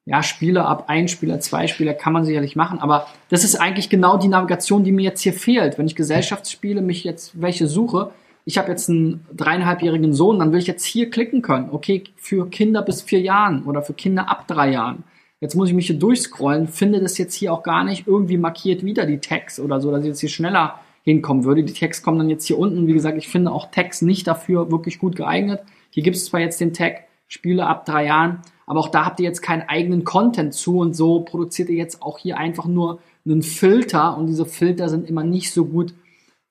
Ja, 0.04 0.22
Spieler 0.22 0.68
ab 0.68 0.84
ein 0.88 1.08
Spieler, 1.08 1.40
zwei 1.40 1.68
Spieler 1.68 1.94
kann 1.94 2.12
man 2.12 2.26
sicherlich 2.26 2.54
machen, 2.54 2.80
aber 2.80 3.06
das 3.30 3.44
ist 3.44 3.56
eigentlich 3.56 3.88
genau 3.88 4.18
die 4.18 4.28
Navigation, 4.28 4.84
die 4.84 4.92
mir 4.92 5.02
jetzt 5.02 5.22
hier 5.22 5.32
fehlt. 5.32 5.78
Wenn 5.78 5.86
ich 5.86 5.96
Gesellschaftsspiele 5.96 6.82
mich 6.82 7.02
jetzt 7.02 7.40
welche 7.40 7.66
suche, 7.66 8.12
ich 8.44 8.58
habe 8.58 8.68
jetzt 8.68 8.90
einen 8.90 9.26
dreieinhalbjährigen 9.34 10.12
Sohn, 10.12 10.38
dann 10.38 10.52
will 10.52 10.60
ich 10.60 10.66
jetzt 10.66 10.84
hier 10.84 11.08
klicken 11.08 11.40
können. 11.40 11.70
Okay, 11.72 12.04
für 12.16 12.50
Kinder 12.50 12.82
bis 12.82 13.00
vier 13.00 13.20
Jahren 13.20 13.64
oder 13.64 13.80
für 13.80 13.94
Kinder 13.94 14.28
ab 14.30 14.46
drei 14.46 14.70
Jahren. 14.70 15.02
Jetzt 15.40 15.54
muss 15.54 15.68
ich 15.68 15.74
mich 15.74 15.86
hier 15.86 15.98
durchscrollen, 15.98 16.66
finde 16.66 17.00
das 17.00 17.18
jetzt 17.18 17.34
hier 17.34 17.52
auch 17.52 17.62
gar 17.62 17.84
nicht 17.84 18.06
irgendwie 18.06 18.38
markiert 18.38 18.84
wieder 18.84 19.04
die 19.04 19.18
Tags 19.18 19.60
oder 19.60 19.80
so, 19.80 19.90
dass 19.90 20.00
ich 20.00 20.08
jetzt 20.08 20.20
hier 20.20 20.30
schneller 20.30 20.80
hinkommen 21.02 21.44
würde. 21.44 21.62
Die 21.62 21.74
Tags 21.74 22.02
kommen 22.02 22.18
dann 22.18 22.30
jetzt 22.30 22.46
hier 22.46 22.58
unten. 22.58 22.86
Wie 22.86 22.94
gesagt, 22.94 23.18
ich 23.18 23.28
finde 23.28 23.52
auch 23.52 23.70
Tags 23.70 24.02
nicht 24.02 24.26
dafür 24.26 24.70
wirklich 24.70 24.98
gut 24.98 25.14
geeignet. 25.14 25.60
Hier 25.90 26.02
gibt 26.02 26.16
es 26.16 26.24
zwar 26.24 26.40
jetzt 26.40 26.60
den 26.60 26.72
Tag 26.72 27.04
Spiele 27.28 27.66
ab 27.66 27.84
drei 27.84 28.06
Jahren, 28.06 28.40
aber 28.66 28.80
auch 28.80 28.88
da 28.88 29.04
habt 29.04 29.20
ihr 29.20 29.26
jetzt 29.26 29.42
keinen 29.42 29.62
eigenen 29.62 30.04
Content 30.04 30.54
zu 30.54 30.78
und 30.78 30.94
so 30.94 31.20
produziert 31.20 31.68
ihr 31.68 31.76
jetzt 31.76 32.02
auch 32.02 32.18
hier 32.18 32.38
einfach 32.38 32.66
nur 32.66 33.00
einen 33.24 33.42
Filter 33.42 34.16
und 34.16 34.26
diese 34.26 34.46
Filter 34.46 34.88
sind 34.88 35.08
immer 35.08 35.24
nicht 35.24 35.52
so 35.52 35.66
gut 35.66 35.94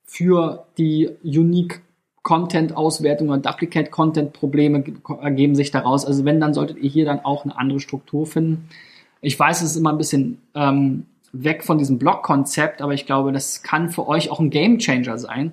für 0.03 0.67
die 0.77 1.09
Unique 1.23 1.81
Content-Auswertung 2.25 3.29
oder 3.29 3.37
Duplicate-Content-Probleme 3.37 4.83
ergeben 5.21 5.55
sich 5.55 5.69
daraus. 5.69 6.05
Also 6.05 6.25
wenn, 6.25 6.41
dann 6.41 6.55
solltet 6.55 6.77
ihr 6.79 6.89
hier 6.89 7.05
dann 7.05 7.23
auch 7.23 7.45
eine 7.45 7.55
andere 7.55 7.79
Struktur 7.79 8.25
finden. 8.25 8.67
Ich 9.21 9.39
weiß, 9.39 9.61
es 9.61 9.71
ist 9.71 9.77
immer 9.77 9.91
ein 9.91 9.99
bisschen 9.99 10.41
ähm, 10.55 11.05
weg 11.33 11.63
von 11.63 11.77
diesem 11.77 11.99
Blog-Konzept, 11.99 12.81
aber 12.81 12.93
ich 12.93 13.05
glaube, 13.05 13.31
das 13.31 13.61
kann 13.61 13.91
für 13.91 14.07
euch 14.07 14.31
auch 14.31 14.39
ein 14.39 14.49
Game-Changer 14.49 15.19
sein. 15.19 15.51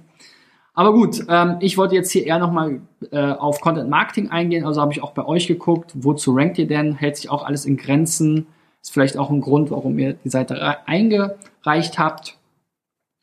Aber 0.73 0.95
gut, 0.95 1.27
ähm, 1.29 1.57
ich 1.61 1.77
wollte 1.77 1.95
jetzt 1.95 2.11
hier 2.11 2.25
eher 2.25 2.39
nochmal 2.39 2.81
äh, 3.11 3.33
auf 3.33 3.61
Content 3.61 3.91
Marketing 3.91 4.31
eingehen. 4.31 4.65
Also 4.65 4.81
habe 4.81 4.93
ich 4.93 5.03
auch 5.03 5.13
bei 5.13 5.27
euch 5.27 5.47
geguckt, 5.47 5.93
wozu 5.95 6.33
rankt 6.33 6.57
ihr 6.57 6.67
denn? 6.67 6.95
Hält 6.95 7.19
sich 7.19 7.29
auch 7.29 7.45
alles 7.45 7.67
in 7.67 7.77
Grenzen? 7.77 8.47
Ist 8.81 8.95
vielleicht 8.95 9.19
auch 9.19 9.29
ein 9.29 9.43
Grund, 9.43 9.71
warum 9.71 9.99
ihr 9.99 10.15
die 10.15 10.31
Seite 10.31 10.79
eingereicht 10.87 11.99
habt. 11.99 12.39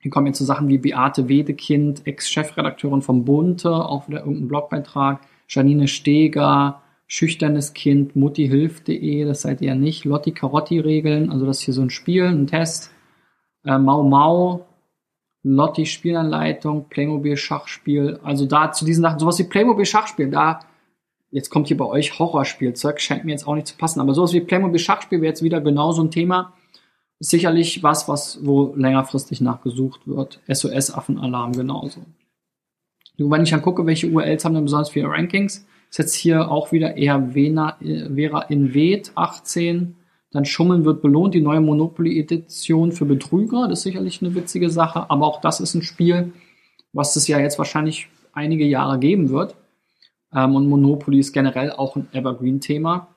Hier 0.01 0.11
kommen 0.11 0.27
jetzt 0.27 0.39
so 0.39 0.45
Sachen 0.45 0.69
wie 0.69 0.77
Beate 0.77 1.27
Wedekind, 1.27 2.07
Ex-Chefredakteurin 2.07 3.01
vom 3.01 3.25
Bunte, 3.25 3.69
auch 3.73 4.07
wieder 4.07 4.19
irgendein 4.19 4.47
Blogbeitrag. 4.47 5.21
Janine 5.49 5.89
Steger, 5.89 6.81
Schüchternes 7.07 7.73
Kind, 7.73 8.15
muttihilf.de, 8.15 9.25
das 9.25 9.41
seid 9.41 9.61
ihr 9.61 9.69
ja 9.69 9.75
nicht. 9.75 10.05
Lotti 10.05 10.31
Carotti-Regeln, 10.31 11.31
also 11.31 11.45
das 11.45 11.57
ist 11.57 11.63
hier 11.63 11.73
so 11.73 11.81
ein 11.81 11.89
Spiel, 11.89 12.25
ein 12.25 12.47
Test. 12.47 12.91
Äh, 13.65 13.77
Mau 13.77 14.03
Mau, 14.03 14.67
Lotti 15.43 15.85
Spielanleitung, 15.85 16.87
Playmobil 16.87 17.35
Schachspiel. 17.35 18.19
Also 18.23 18.45
da 18.45 18.71
zu 18.71 18.85
diesen 18.85 19.01
Sachen, 19.01 19.19
sowas 19.19 19.39
wie 19.39 19.43
Playmobil 19.43 19.85
Schachspiel, 19.85 20.29
da, 20.29 20.61
jetzt 21.31 21.49
kommt 21.49 21.67
hier 21.67 21.77
bei 21.77 21.85
euch 21.85 22.19
Horrorspielzeug, 22.19 23.01
scheint 23.01 23.25
mir 23.25 23.31
jetzt 23.31 23.47
auch 23.47 23.55
nicht 23.55 23.67
zu 23.67 23.75
passen, 23.75 23.99
aber 23.99 24.13
sowas 24.13 24.31
wie 24.31 24.39
Playmobil 24.39 24.79
Schachspiel 24.79 25.19
wäre 25.19 25.31
jetzt 25.31 25.43
wieder 25.43 25.59
genau 25.59 25.91
so 25.91 26.03
ein 26.03 26.11
Thema 26.11 26.53
sicherlich 27.19 27.83
was, 27.83 28.07
was 28.07 28.39
wo 28.43 28.73
längerfristig 28.75 29.41
nachgesucht 29.41 30.07
wird. 30.07 30.39
SOS-Affenalarm 30.47 31.53
genauso. 31.53 32.01
wenn 33.17 33.43
ich 33.43 33.49
dann 33.49 33.61
gucke, 33.61 33.85
welche 33.85 34.07
URLs 34.07 34.45
haben 34.45 34.55
denn 34.55 34.63
besonders 34.63 34.89
viele 34.89 35.09
Rankings, 35.09 35.67
ist 35.89 35.97
jetzt 35.97 36.13
hier 36.15 36.49
auch 36.49 36.71
wieder 36.71 36.95
eher 36.95 37.35
Vena, 37.35 37.77
Vera 37.79 38.43
Invet 38.43 39.11
18. 39.15 39.95
Dann 40.31 40.45
Schummeln 40.45 40.85
wird 40.85 41.01
belohnt, 41.01 41.33
die 41.33 41.41
neue 41.41 41.59
Monopoly-Edition 41.59 42.91
für 42.91 43.05
Betrüger. 43.05 43.67
Das 43.67 43.79
ist 43.79 43.83
sicherlich 43.83 44.21
eine 44.21 44.35
witzige 44.35 44.69
Sache, 44.69 45.09
aber 45.09 45.25
auch 45.25 45.41
das 45.41 45.59
ist 45.59 45.73
ein 45.73 45.81
Spiel, 45.81 46.31
was 46.93 47.15
es 47.15 47.27
ja 47.27 47.39
jetzt 47.39 47.57
wahrscheinlich 47.57 48.07
einige 48.31 48.65
Jahre 48.65 48.99
geben 48.99 49.29
wird. 49.29 49.55
Ähm, 50.33 50.55
und 50.55 50.67
Monopoly 50.67 51.19
ist 51.19 51.33
generell 51.33 51.71
auch 51.71 51.95
ein 51.95 52.07
Evergreen-Thema. 52.13 53.07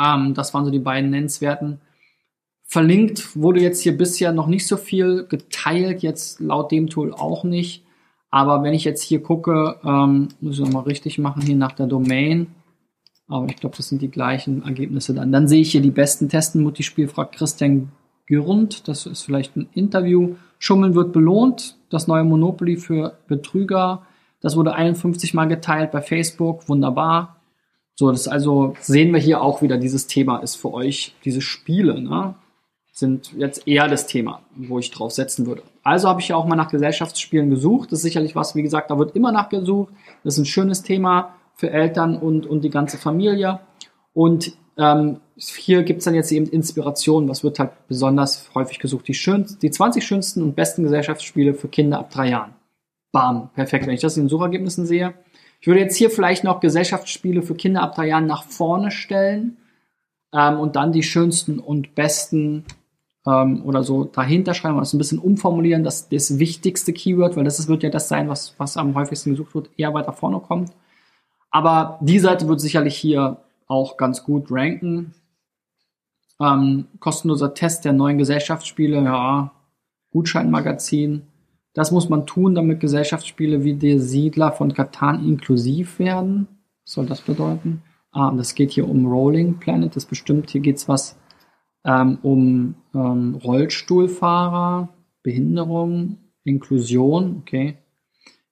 Ähm, 0.00 0.32
das 0.32 0.54
waren 0.54 0.64
so 0.64 0.70
die 0.70 0.78
beiden 0.78 1.10
nennenswerten 1.10 1.80
Verlinkt 2.70 3.34
wurde 3.34 3.62
jetzt 3.62 3.80
hier 3.80 3.96
bisher 3.96 4.30
noch 4.30 4.46
nicht 4.46 4.66
so 4.66 4.76
viel, 4.76 5.26
geteilt 5.26 6.02
jetzt 6.02 6.38
laut 6.38 6.70
dem 6.70 6.88
Tool 6.88 7.14
auch 7.14 7.42
nicht. 7.42 7.82
Aber 8.30 8.62
wenn 8.62 8.74
ich 8.74 8.84
jetzt 8.84 9.02
hier 9.02 9.22
gucke, 9.22 9.76
ähm, 9.82 10.28
muss 10.42 10.58
ich 10.58 10.64
nochmal 10.64 10.82
richtig 10.82 11.18
machen 11.18 11.40
hier 11.40 11.56
nach 11.56 11.72
der 11.72 11.86
Domain. 11.86 12.48
Aber 13.26 13.46
ich 13.46 13.56
glaube, 13.56 13.74
das 13.78 13.88
sind 13.88 14.02
die 14.02 14.10
gleichen 14.10 14.62
Ergebnisse 14.64 15.14
dann. 15.14 15.32
Dann 15.32 15.48
sehe 15.48 15.62
ich 15.62 15.72
hier 15.72 15.80
die 15.80 15.90
besten 15.90 16.28
Testen. 16.28 16.62
Multispiel 16.62 17.08
fragt 17.08 17.36
Christian 17.36 17.90
Gürnt. 18.26 18.86
Das 18.86 19.06
ist 19.06 19.22
vielleicht 19.22 19.56
ein 19.56 19.70
Interview. 19.72 20.36
Schummeln 20.58 20.94
wird 20.94 21.14
belohnt. 21.14 21.78
Das 21.88 22.06
neue 22.06 22.24
Monopoly 22.24 22.76
für 22.76 23.16
Betrüger. 23.28 24.02
Das 24.42 24.56
wurde 24.56 24.74
51 24.74 25.32
Mal 25.32 25.46
geteilt 25.46 25.90
bei 25.90 26.02
Facebook. 26.02 26.68
Wunderbar. 26.68 27.36
So, 27.94 28.10
das 28.10 28.28
also 28.28 28.74
sehen 28.78 29.14
wir 29.14 29.20
hier 29.20 29.40
auch 29.40 29.62
wieder. 29.62 29.78
Dieses 29.78 30.06
Thema 30.06 30.38
ist 30.38 30.56
für 30.56 30.74
euch 30.74 31.14
diese 31.24 31.40
Spiele. 31.40 32.00
Ne? 32.02 32.34
Sind 32.98 33.32
jetzt 33.36 33.66
eher 33.68 33.88
das 33.88 34.06
Thema, 34.06 34.42
wo 34.56 34.78
ich 34.78 34.90
drauf 34.90 35.12
setzen 35.12 35.46
würde. 35.46 35.62
Also 35.82 36.08
habe 36.08 36.20
ich 36.20 36.28
ja 36.28 36.36
auch 36.36 36.46
mal 36.46 36.56
nach 36.56 36.70
Gesellschaftsspielen 36.70 37.50
gesucht. 37.50 37.92
Das 37.92 38.00
ist 38.00 38.02
sicherlich 38.02 38.34
was, 38.34 38.54
wie 38.54 38.62
gesagt, 38.62 38.90
da 38.90 38.98
wird 38.98 39.14
immer 39.14 39.32
nachgesucht. 39.32 39.92
Das 40.24 40.34
ist 40.34 40.40
ein 40.40 40.46
schönes 40.46 40.82
Thema 40.82 41.34
für 41.54 41.70
Eltern 41.70 42.16
und, 42.16 42.46
und 42.46 42.62
die 42.62 42.70
ganze 42.70 42.98
Familie. 42.98 43.60
Und 44.12 44.52
ähm, 44.76 45.20
hier 45.36 45.82
gibt's 45.82 46.04
dann 46.04 46.14
jetzt 46.14 46.32
eben 46.32 46.46
Inspiration. 46.46 47.28
Was 47.28 47.44
wird 47.44 47.58
halt 47.58 47.70
besonders 47.88 48.50
häufig 48.54 48.78
gesucht? 48.78 49.06
Die, 49.08 49.14
schönsten, 49.14 49.58
die 49.60 49.70
20 49.70 50.04
schönsten 50.04 50.42
und 50.42 50.56
besten 50.56 50.82
Gesellschaftsspiele 50.82 51.54
für 51.54 51.68
Kinder 51.68 51.98
ab 51.98 52.10
drei 52.10 52.30
Jahren. 52.30 52.54
Bam, 53.12 53.50
perfekt. 53.54 53.86
Wenn 53.86 53.94
ich 53.94 54.00
das 54.00 54.16
in 54.16 54.24
den 54.24 54.28
Suchergebnissen 54.28 54.86
sehe. 54.86 55.14
Ich 55.60 55.66
würde 55.66 55.80
jetzt 55.80 55.96
hier 55.96 56.10
vielleicht 56.10 56.44
noch 56.44 56.60
Gesellschaftsspiele 56.60 57.42
für 57.42 57.54
Kinder 57.54 57.82
ab 57.82 57.94
drei 57.94 58.08
Jahren 58.08 58.26
nach 58.26 58.44
vorne 58.44 58.90
stellen 58.90 59.58
ähm, 60.32 60.60
und 60.60 60.76
dann 60.76 60.92
die 60.92 61.02
schönsten 61.02 61.58
und 61.58 61.94
besten 61.94 62.64
ähm, 63.28 63.62
oder 63.64 63.82
so 63.82 64.04
dahinter 64.04 64.54
schreiben 64.54 64.78
es 64.78 64.94
ein 64.94 64.98
bisschen 64.98 65.18
umformulieren, 65.18 65.84
dass 65.84 66.08
das 66.08 66.38
wichtigste 66.38 66.92
Keyword, 66.92 67.36
weil 67.36 67.44
das 67.44 67.68
wird 67.68 67.82
ja 67.82 67.90
das 67.90 68.08
sein, 68.08 68.28
was, 68.28 68.54
was 68.58 68.76
am 68.76 68.94
häufigsten 68.94 69.30
gesucht 69.30 69.54
wird, 69.54 69.70
eher 69.76 69.92
weiter 69.92 70.12
vorne 70.12 70.40
kommt. 70.40 70.72
Aber 71.50 71.98
die 72.00 72.18
Seite 72.18 72.48
wird 72.48 72.60
sicherlich 72.60 72.96
hier 72.96 73.38
auch 73.66 73.96
ganz 73.96 74.24
gut 74.24 74.46
ranken. 74.50 75.14
Ähm, 76.40 76.86
kostenloser 77.00 77.52
Test 77.52 77.84
der 77.84 77.92
neuen 77.92 78.16
Gesellschaftsspiele, 78.16 79.02
ja, 79.02 79.50
Gutscheinmagazin. 80.10 81.22
Das 81.74 81.90
muss 81.90 82.08
man 82.08 82.26
tun, 82.26 82.54
damit 82.54 82.80
Gesellschaftsspiele 82.80 83.62
wie 83.62 83.74
der 83.74 84.00
Siedler 84.00 84.52
von 84.52 84.72
Katan 84.72 85.26
inklusiv 85.26 85.98
werden. 85.98 86.48
Was 86.84 86.94
soll 86.94 87.06
das 87.06 87.20
bedeuten? 87.20 87.82
Ah, 88.10 88.32
das 88.34 88.54
geht 88.54 88.70
hier 88.70 88.88
um 88.88 89.06
Rolling 89.06 89.58
Planet. 89.58 89.94
Das 89.94 90.06
bestimmt, 90.06 90.50
hier 90.50 90.62
geht's 90.62 90.88
was 90.88 91.17
ähm, 91.88 92.18
um 92.22 92.74
ähm, 92.94 93.34
Rollstuhlfahrer, 93.42 94.90
Behinderung, 95.22 96.18
Inklusion, 96.44 97.38
okay. 97.40 97.78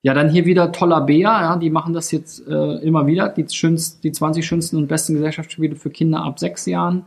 Ja, 0.03 0.15
dann 0.15 0.31
hier 0.31 0.47
wieder 0.47 0.73
toller 0.73 1.03
Bär, 1.03 1.21
ja, 1.21 1.57
die 1.57 1.69
machen 1.69 1.93
das 1.93 2.11
jetzt 2.13 2.47
äh, 2.47 2.77
immer 2.79 3.07
wieder, 3.07 3.29
die, 3.29 3.47
schönst, 3.49 4.05
die 4.05 4.13
20 4.13 4.47
schönsten 4.47 4.77
und 4.77 4.87
besten 4.87 5.15
Gesellschaftsspiele 5.15 5.77
für 5.77 5.91
Kinder 5.91 6.23
ab 6.23 6.39
sechs 6.39 6.65
Jahren. 6.67 7.05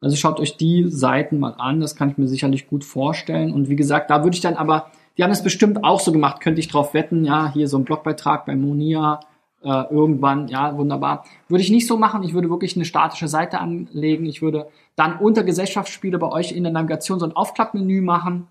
Also 0.00 0.16
schaut 0.16 0.40
euch 0.40 0.56
die 0.56 0.86
Seiten 0.88 1.38
mal 1.38 1.54
an, 1.58 1.80
das 1.80 1.94
kann 1.94 2.10
ich 2.10 2.18
mir 2.18 2.26
sicherlich 2.26 2.66
gut 2.66 2.84
vorstellen. 2.84 3.52
Und 3.52 3.68
wie 3.68 3.76
gesagt, 3.76 4.10
da 4.10 4.24
würde 4.24 4.34
ich 4.34 4.40
dann 4.40 4.56
aber, 4.56 4.90
die 5.16 5.22
haben 5.22 5.30
es 5.30 5.44
bestimmt 5.44 5.84
auch 5.84 6.00
so 6.00 6.10
gemacht, 6.10 6.40
könnte 6.40 6.60
ich 6.60 6.68
drauf 6.68 6.92
wetten, 6.92 7.24
ja, 7.24 7.52
hier 7.52 7.68
so 7.68 7.78
ein 7.78 7.84
Blogbeitrag 7.84 8.44
bei 8.44 8.56
Monia, 8.56 9.20
äh, 9.64 9.84
irgendwann, 9.92 10.48
ja, 10.48 10.76
wunderbar. 10.76 11.24
Würde 11.48 11.62
ich 11.62 11.70
nicht 11.70 11.86
so 11.86 11.96
machen, 11.96 12.22
ich 12.22 12.34
würde 12.34 12.50
wirklich 12.50 12.76
eine 12.76 12.84
statische 12.84 13.28
Seite 13.28 13.58
anlegen, 13.60 14.26
ich 14.26 14.42
würde 14.42 14.68
dann 14.96 15.18
unter 15.18 15.44
Gesellschaftsspiele 15.44 16.18
bei 16.18 16.28
euch 16.30 16.52
in 16.52 16.64
der 16.64 16.72
Navigation 16.72 17.18
so 17.18 17.26
ein 17.26 17.32
Aufklappmenü 17.32 18.00
machen, 18.00 18.46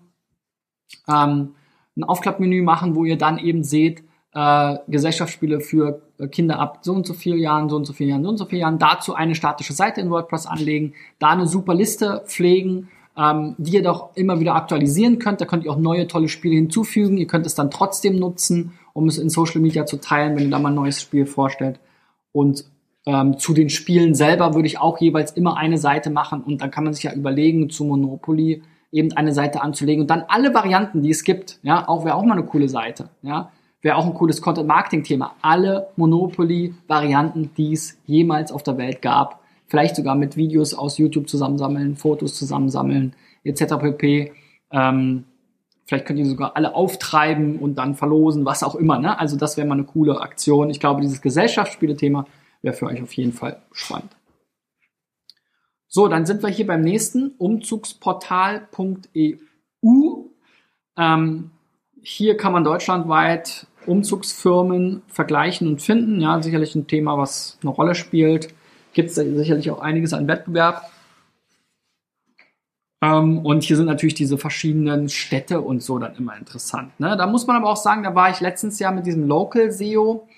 ähm, 1.08 1.54
ein 1.96 2.04
Aufklappmenü 2.04 2.62
machen, 2.62 2.94
wo 2.96 3.04
ihr 3.04 3.18
dann 3.18 3.38
eben 3.38 3.64
seht, 3.64 4.02
äh, 4.34 4.76
Gesellschaftsspiele 4.88 5.60
für 5.60 6.02
Kinder 6.30 6.58
ab 6.58 6.78
so 6.82 6.94
und 6.94 7.06
so 7.06 7.14
vielen 7.14 7.38
Jahren, 7.38 7.68
so 7.68 7.76
und 7.76 7.84
so 7.84 7.92
vielen 7.92 8.10
Jahren, 8.10 8.22
so 8.22 8.28
und 8.30 8.36
so 8.38 8.44
vielen 8.46 8.62
Jahren, 8.62 8.78
dazu 8.78 9.14
eine 9.14 9.34
statische 9.34 9.74
Seite 9.74 10.00
in 10.00 10.10
WordPress 10.10 10.46
anlegen, 10.46 10.94
da 11.18 11.28
eine 11.28 11.46
super 11.46 11.74
Liste 11.74 12.22
pflegen, 12.26 12.88
ähm, 13.16 13.54
die 13.58 13.74
ihr 13.74 13.82
doch 13.82 14.16
immer 14.16 14.40
wieder 14.40 14.54
aktualisieren 14.54 15.18
könnt. 15.18 15.40
Da 15.40 15.44
könnt 15.44 15.64
ihr 15.64 15.72
auch 15.72 15.76
neue 15.76 16.06
tolle 16.06 16.28
Spiele 16.28 16.54
hinzufügen. 16.54 17.18
Ihr 17.18 17.26
könnt 17.26 17.46
es 17.46 17.54
dann 17.54 17.70
trotzdem 17.70 18.18
nutzen, 18.18 18.72
um 18.92 19.08
es 19.08 19.18
in 19.18 19.30
Social 19.30 19.60
Media 19.60 19.86
zu 19.86 19.98
teilen, 19.98 20.36
wenn 20.36 20.44
ihr 20.44 20.50
da 20.50 20.58
mal 20.58 20.70
ein 20.70 20.74
neues 20.74 21.00
Spiel 21.00 21.26
vorstellt. 21.26 21.80
Und 22.32 22.64
ähm, 23.06 23.38
zu 23.38 23.52
den 23.52 23.68
Spielen 23.68 24.14
selber 24.14 24.54
würde 24.54 24.66
ich 24.66 24.78
auch 24.78 25.00
jeweils 25.00 25.32
immer 25.32 25.56
eine 25.56 25.78
Seite 25.78 26.10
machen 26.10 26.42
und 26.42 26.60
dann 26.60 26.70
kann 26.70 26.84
man 26.84 26.94
sich 26.94 27.04
ja 27.04 27.12
überlegen, 27.12 27.68
zu 27.68 27.84
Monopoly 27.84 28.62
eben 28.92 29.12
eine 29.12 29.32
Seite 29.32 29.62
anzulegen 29.62 30.02
und 30.02 30.10
dann 30.10 30.24
alle 30.28 30.54
Varianten, 30.54 31.02
die 31.02 31.10
es 31.10 31.24
gibt, 31.24 31.58
ja, 31.62 31.88
auch 31.88 32.04
wäre 32.04 32.14
auch 32.14 32.24
mal 32.24 32.34
eine 32.34 32.46
coole 32.46 32.68
Seite, 32.68 33.08
ja, 33.22 33.50
wäre 33.80 33.96
auch 33.96 34.06
ein 34.06 34.14
cooles 34.14 34.40
Content-Marketing-Thema. 34.40 35.34
Alle 35.42 35.88
Monopoly-Varianten, 35.96 37.50
die 37.56 37.72
es 37.72 37.98
jemals 38.06 38.52
auf 38.52 38.62
der 38.62 38.78
Welt 38.78 39.02
gab, 39.02 39.40
vielleicht 39.66 39.96
sogar 39.96 40.14
mit 40.14 40.36
Videos 40.36 40.72
aus 40.72 40.98
YouTube 40.98 41.28
zusammensammeln, 41.28 41.96
Fotos 41.96 42.36
zusammensammeln, 42.36 43.14
etc. 43.42 43.74
pp. 43.80 44.32
Ähm, 44.70 45.24
vielleicht 45.92 46.06
könnt 46.06 46.18
ihr 46.18 46.24
sogar 46.24 46.56
alle 46.56 46.74
auftreiben 46.74 47.58
und 47.58 47.74
dann 47.74 47.96
verlosen, 47.96 48.46
was 48.46 48.62
auch 48.62 48.76
immer. 48.76 48.98
Ne? 48.98 49.20
Also 49.20 49.36
das 49.36 49.58
wäre 49.58 49.66
mal 49.66 49.74
eine 49.74 49.84
coole 49.84 50.22
Aktion. 50.22 50.70
Ich 50.70 50.80
glaube, 50.80 51.02
dieses 51.02 51.20
Gesellschaftsspiele-Thema 51.20 52.24
wäre 52.62 52.74
für 52.74 52.86
euch 52.86 53.02
auf 53.02 53.12
jeden 53.12 53.34
Fall 53.34 53.60
spannend. 53.72 54.16
So, 55.88 56.08
dann 56.08 56.24
sind 56.24 56.42
wir 56.42 56.48
hier 56.48 56.66
beim 56.66 56.80
nächsten 56.80 57.32
Umzugsportal.eu. 57.36 59.34
Ähm, 60.96 61.50
hier 62.00 62.36
kann 62.38 62.54
man 62.54 62.64
deutschlandweit 62.64 63.66
Umzugsfirmen 63.84 65.02
vergleichen 65.08 65.68
und 65.68 65.82
finden. 65.82 66.22
Ja, 66.22 66.42
sicherlich 66.42 66.74
ein 66.74 66.86
Thema, 66.86 67.18
was 67.18 67.58
eine 67.60 67.70
Rolle 67.70 67.94
spielt. 67.94 68.48
Gibt 68.94 69.10
es 69.10 69.16
sicherlich 69.16 69.70
auch 69.70 69.80
einiges 69.80 70.14
an 70.14 70.26
Wettbewerb. 70.26 70.90
Ähm, 73.02 73.38
und 73.38 73.64
hier 73.64 73.76
sind 73.76 73.86
natürlich 73.86 74.14
diese 74.14 74.38
verschiedenen 74.38 75.08
Städte 75.08 75.60
und 75.60 75.82
so 75.82 75.98
dann 75.98 76.14
immer 76.16 76.36
interessant. 76.38 76.98
Ne? 77.00 77.16
Da 77.16 77.26
muss 77.26 77.46
man 77.46 77.56
aber 77.56 77.68
auch 77.68 77.76
sagen, 77.76 78.04
da 78.04 78.14
war 78.14 78.30
ich 78.30 78.40
letztens 78.40 78.78
Jahr 78.78 78.92
mit 78.92 79.04
diesem 79.06 79.26
Local 79.26 79.72
SEO 79.72 80.28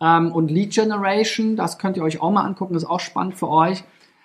ähm, 0.00 0.30
und 0.30 0.50
Lead 0.50 0.72
Generation. 0.72 1.56
Das 1.56 1.78
könnt 1.78 1.96
ihr 1.96 2.04
euch 2.04 2.22
auch 2.22 2.30
mal 2.30 2.44
angucken, 2.44 2.74
das 2.74 2.84
ist 2.84 2.88
auch 2.88 3.00
spannend 3.00 3.34
für 3.34 3.48
euch. 3.48 3.82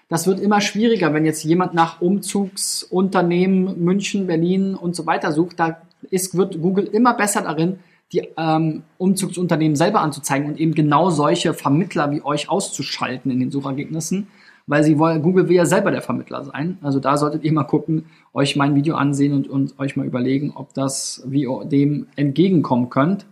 Das 0.09 0.27
wird 0.27 0.39
immer 0.39 0.61
schwieriger, 0.61 1.13
wenn 1.13 1.25
jetzt 1.25 1.43
jemand 1.43 1.73
nach 1.73 1.99
Umzugsunternehmen 1.99 3.83
München, 3.83 4.27
Berlin 4.27 4.75
und 4.75 4.95
so 4.95 5.05
weiter 5.05 5.33
sucht. 5.33 5.59
Da 5.59 5.81
ist, 6.09 6.37
wird 6.37 6.61
Google 6.61 6.85
immer 6.85 7.15
besser 7.15 7.41
darin, 7.41 7.79
die 8.13 8.29
ähm, 8.37 8.83
Umzugsunternehmen 8.99 9.75
selber 9.75 9.99
anzuzeigen 10.01 10.47
und 10.47 10.59
eben 10.59 10.73
genau 10.75 11.09
solche 11.09 11.53
Vermittler 11.53 12.11
wie 12.11 12.23
euch 12.23 12.47
auszuschalten 12.47 13.31
in 13.31 13.39
den 13.39 13.51
Suchergebnissen, 13.51 14.27
weil 14.67 14.83
sie 14.83 14.99
wollen, 14.99 15.21
Google 15.21 15.47
will 15.47 15.55
ja 15.55 15.65
selber 15.65 15.91
der 15.91 16.01
Vermittler 16.01 16.43
sein. 16.43 16.77
Also 16.81 16.99
da 16.99 17.17
solltet 17.17 17.43
ihr 17.43 17.53
mal 17.53 17.63
gucken, 17.63 18.05
euch 18.33 18.57
mein 18.57 18.75
Video 18.75 18.95
ansehen 18.95 19.33
und, 19.33 19.49
und 19.49 19.79
euch 19.79 19.95
mal 19.95 20.05
überlegen, 20.05 20.51
ob 20.55 20.73
das 20.73 21.23
wie 21.25 21.43
ihr 21.43 21.65
dem 21.65 22.07
entgegenkommen 22.17 22.89
könnt. 22.89 23.25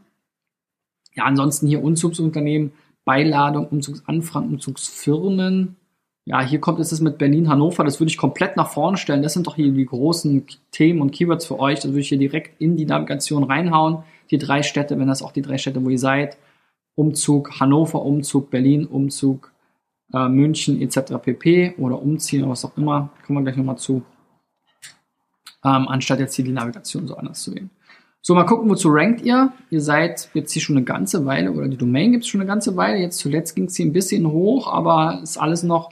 Ja, 1.14 1.26
ansonsten 1.26 1.68
hier 1.68 1.84
Umzugsunternehmen, 1.84 2.72
Beiladung, 3.04 3.68
Umzugsanfragen, 3.68 4.50
Umzugsfirmen. 4.50 5.76
Ja, 6.24 6.42
hier 6.42 6.60
kommt 6.60 6.80
es 6.80 7.00
mit 7.02 7.18
Berlin, 7.18 7.50
Hannover. 7.50 7.84
Das 7.84 8.00
würde 8.00 8.10
ich 8.10 8.18
komplett 8.18 8.58
nach 8.58 8.70
vorne 8.70 8.98
stellen. 8.98 9.22
Das 9.22 9.34
sind 9.34 9.46
doch 9.46 9.56
hier 9.56 9.72
die 9.72 9.86
großen 9.86 10.46
Themen 10.72 11.02
und 11.02 11.12
Keywords 11.12 11.46
für 11.46 11.60
euch. 11.60 11.82
Das 11.82 11.92
würde 11.92 12.00
ich 12.00 12.10
hier 12.10 12.18
direkt 12.18 12.60
in 12.60 12.78
die 12.78 12.86
Navigation 12.86 13.44
reinhauen. 13.44 14.00
Die 14.32 14.38
drei 14.38 14.64
Städte, 14.64 14.98
wenn 14.98 15.08
das 15.08 15.22
auch 15.22 15.34
die 15.34 15.44
drei 15.44 15.58
Städte, 15.58 15.84
wo 15.86 15.90
ihr 15.90 16.00
seid. 16.00 16.38
Umzug 16.96 17.60
Hannover, 17.60 18.02
Umzug 18.02 18.50
Berlin, 18.50 18.88
Umzug 18.88 19.52
äh, 20.14 20.28
München 20.28 20.82
etc. 20.82 21.14
pp. 21.22 21.76
Oder 21.78 22.02
umziehen 22.02 22.44
oder 22.44 22.52
was 22.52 22.66
auch 22.66 22.78
immer. 22.78 23.10
Kommen 23.26 23.40
wir 23.40 23.44
gleich 23.44 23.58
nochmal 23.58 23.78
zu. 23.78 24.04
Ähm, 25.64 25.88
anstatt 25.88 26.20
jetzt 26.20 26.36
hier 26.36 26.46
die 26.46 26.52
Navigation 26.52 27.08
so 27.08 27.16
anders 27.18 27.42
zu 27.42 27.56
wählen. 27.56 27.70
So, 28.22 28.34
mal 28.34 28.46
gucken, 28.46 28.70
wozu 28.70 28.90
rankt 28.90 29.22
ihr? 29.22 29.54
Ihr 29.70 29.82
seid 29.82 30.30
jetzt 30.34 30.52
hier 30.52 30.62
schon 30.62 30.78
eine 30.78 30.86
ganze 30.86 31.26
Weile, 31.28 31.52
oder 31.52 31.68
die 31.68 31.78
Domain 31.78 32.12
gibt 32.12 32.24
es 32.24 32.30
schon 32.30 32.42
eine 32.42 32.48
ganze 32.48 32.76
Weile. 32.76 32.98
Jetzt 32.98 33.20
zuletzt 33.20 33.56
ging 33.56 33.66
es 33.66 33.76
hier 33.76 33.86
ein 33.86 33.94
bisschen 33.94 34.32
hoch, 34.32 34.68
aber 34.72 35.20
ist 35.22 35.38
alles 35.38 35.62
noch 35.62 35.92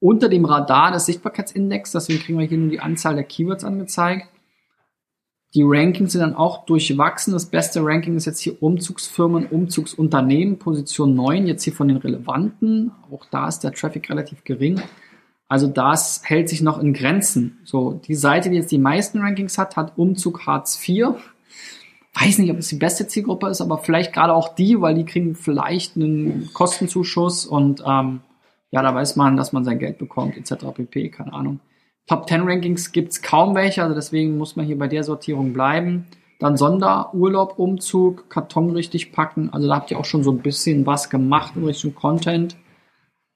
unter 0.00 0.30
dem 0.30 0.46
Radar 0.46 0.92
des 0.92 1.04
Sichtbarkeitsindex. 1.06 1.92
Deswegen 1.92 2.20
kriegen 2.20 2.38
wir 2.38 2.46
hier 2.46 2.56
nur 2.56 2.70
die 2.70 2.80
Anzahl 2.80 3.14
der 3.14 3.24
Keywords 3.24 3.64
angezeigt. 3.64 4.26
Die 5.56 5.64
Rankings 5.64 6.12
sind 6.12 6.20
dann 6.20 6.36
auch 6.36 6.66
durchwachsen. 6.66 7.32
Das 7.32 7.46
beste 7.46 7.80
Ranking 7.82 8.14
ist 8.16 8.26
jetzt 8.26 8.38
hier 8.38 8.62
Umzugsfirmen, 8.62 9.46
Umzugsunternehmen, 9.46 10.58
Position 10.58 11.16
9, 11.16 11.46
jetzt 11.46 11.64
hier 11.64 11.72
von 11.72 11.88
den 11.88 11.96
relevanten. 11.96 12.92
Auch 13.10 13.24
da 13.30 13.48
ist 13.48 13.60
der 13.60 13.72
Traffic 13.72 14.08
relativ 14.08 14.44
gering. 14.44 14.80
Also 15.48 15.66
das 15.66 16.20
hält 16.24 16.48
sich 16.48 16.60
noch 16.60 16.78
in 16.78 16.92
Grenzen. 16.92 17.58
So, 17.64 17.92
die 17.92 18.14
Seite, 18.14 18.50
die 18.50 18.56
jetzt 18.56 18.70
die 18.70 18.78
meisten 18.78 19.18
Rankings 19.18 19.58
hat, 19.58 19.76
hat 19.76 19.96
Umzug 19.96 20.46
Hartz 20.46 20.78
IV 20.86 21.14
weiß 22.18 22.38
nicht, 22.38 22.50
ob 22.50 22.58
es 22.58 22.68
die 22.68 22.76
beste 22.76 23.06
Zielgruppe 23.06 23.48
ist, 23.48 23.60
aber 23.60 23.78
vielleicht 23.78 24.12
gerade 24.12 24.32
auch 24.32 24.54
die, 24.54 24.80
weil 24.80 24.94
die 24.94 25.04
kriegen 25.04 25.34
vielleicht 25.34 25.96
einen 25.96 26.50
Kostenzuschuss 26.54 27.44
und 27.44 27.82
ähm, 27.86 28.20
ja, 28.70 28.82
da 28.82 28.94
weiß 28.94 29.16
man, 29.16 29.36
dass 29.36 29.52
man 29.52 29.64
sein 29.64 29.78
Geld 29.78 29.98
bekommt, 29.98 30.36
etc. 30.36 30.66
pp, 30.74 31.10
keine 31.10 31.32
Ahnung. 31.32 31.60
Top 32.06 32.28
10 32.28 32.42
Rankings 32.42 32.92
gibt's 32.92 33.20
kaum 33.20 33.54
welche, 33.54 33.82
also 33.82 33.94
deswegen 33.94 34.38
muss 34.38 34.54
man 34.54 34.64
hier 34.64 34.78
bei 34.78 34.86
der 34.86 35.02
Sortierung 35.02 35.52
bleiben. 35.52 36.06
Dann 36.38 36.56
Sonderurlaub, 36.56 37.58
Umzug, 37.58 38.28
Karton 38.30 38.70
richtig 38.70 39.10
packen. 39.10 39.50
Also 39.52 39.68
da 39.68 39.74
habt 39.76 39.90
ihr 39.90 39.98
auch 39.98 40.04
schon 40.04 40.22
so 40.22 40.30
ein 40.30 40.40
bisschen 40.40 40.86
was 40.86 41.10
gemacht 41.10 41.54
in 41.56 41.64
Richtung 41.64 41.94
Content. 41.94 42.56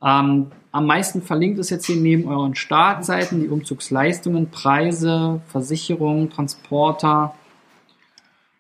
Ähm, 0.03 0.53
am 0.73 0.87
meisten 0.87 1.23
verlinkt 1.23 1.59
ist 1.59 1.71
jetzt 1.71 1.87
hier 1.87 1.97
neben 1.97 2.29
euren 2.29 2.55
Startseiten 2.55 3.41
die 3.41 3.49
Umzugsleistungen, 3.49 4.51
Preise, 4.51 5.41
Versicherung, 5.49 6.31
Transporter, 6.31 7.35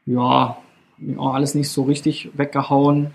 ja, 0.06 0.56
alles 1.18 1.54
nicht 1.54 1.70
so 1.70 1.84
richtig 1.84 2.30
weggehauen. 2.36 3.12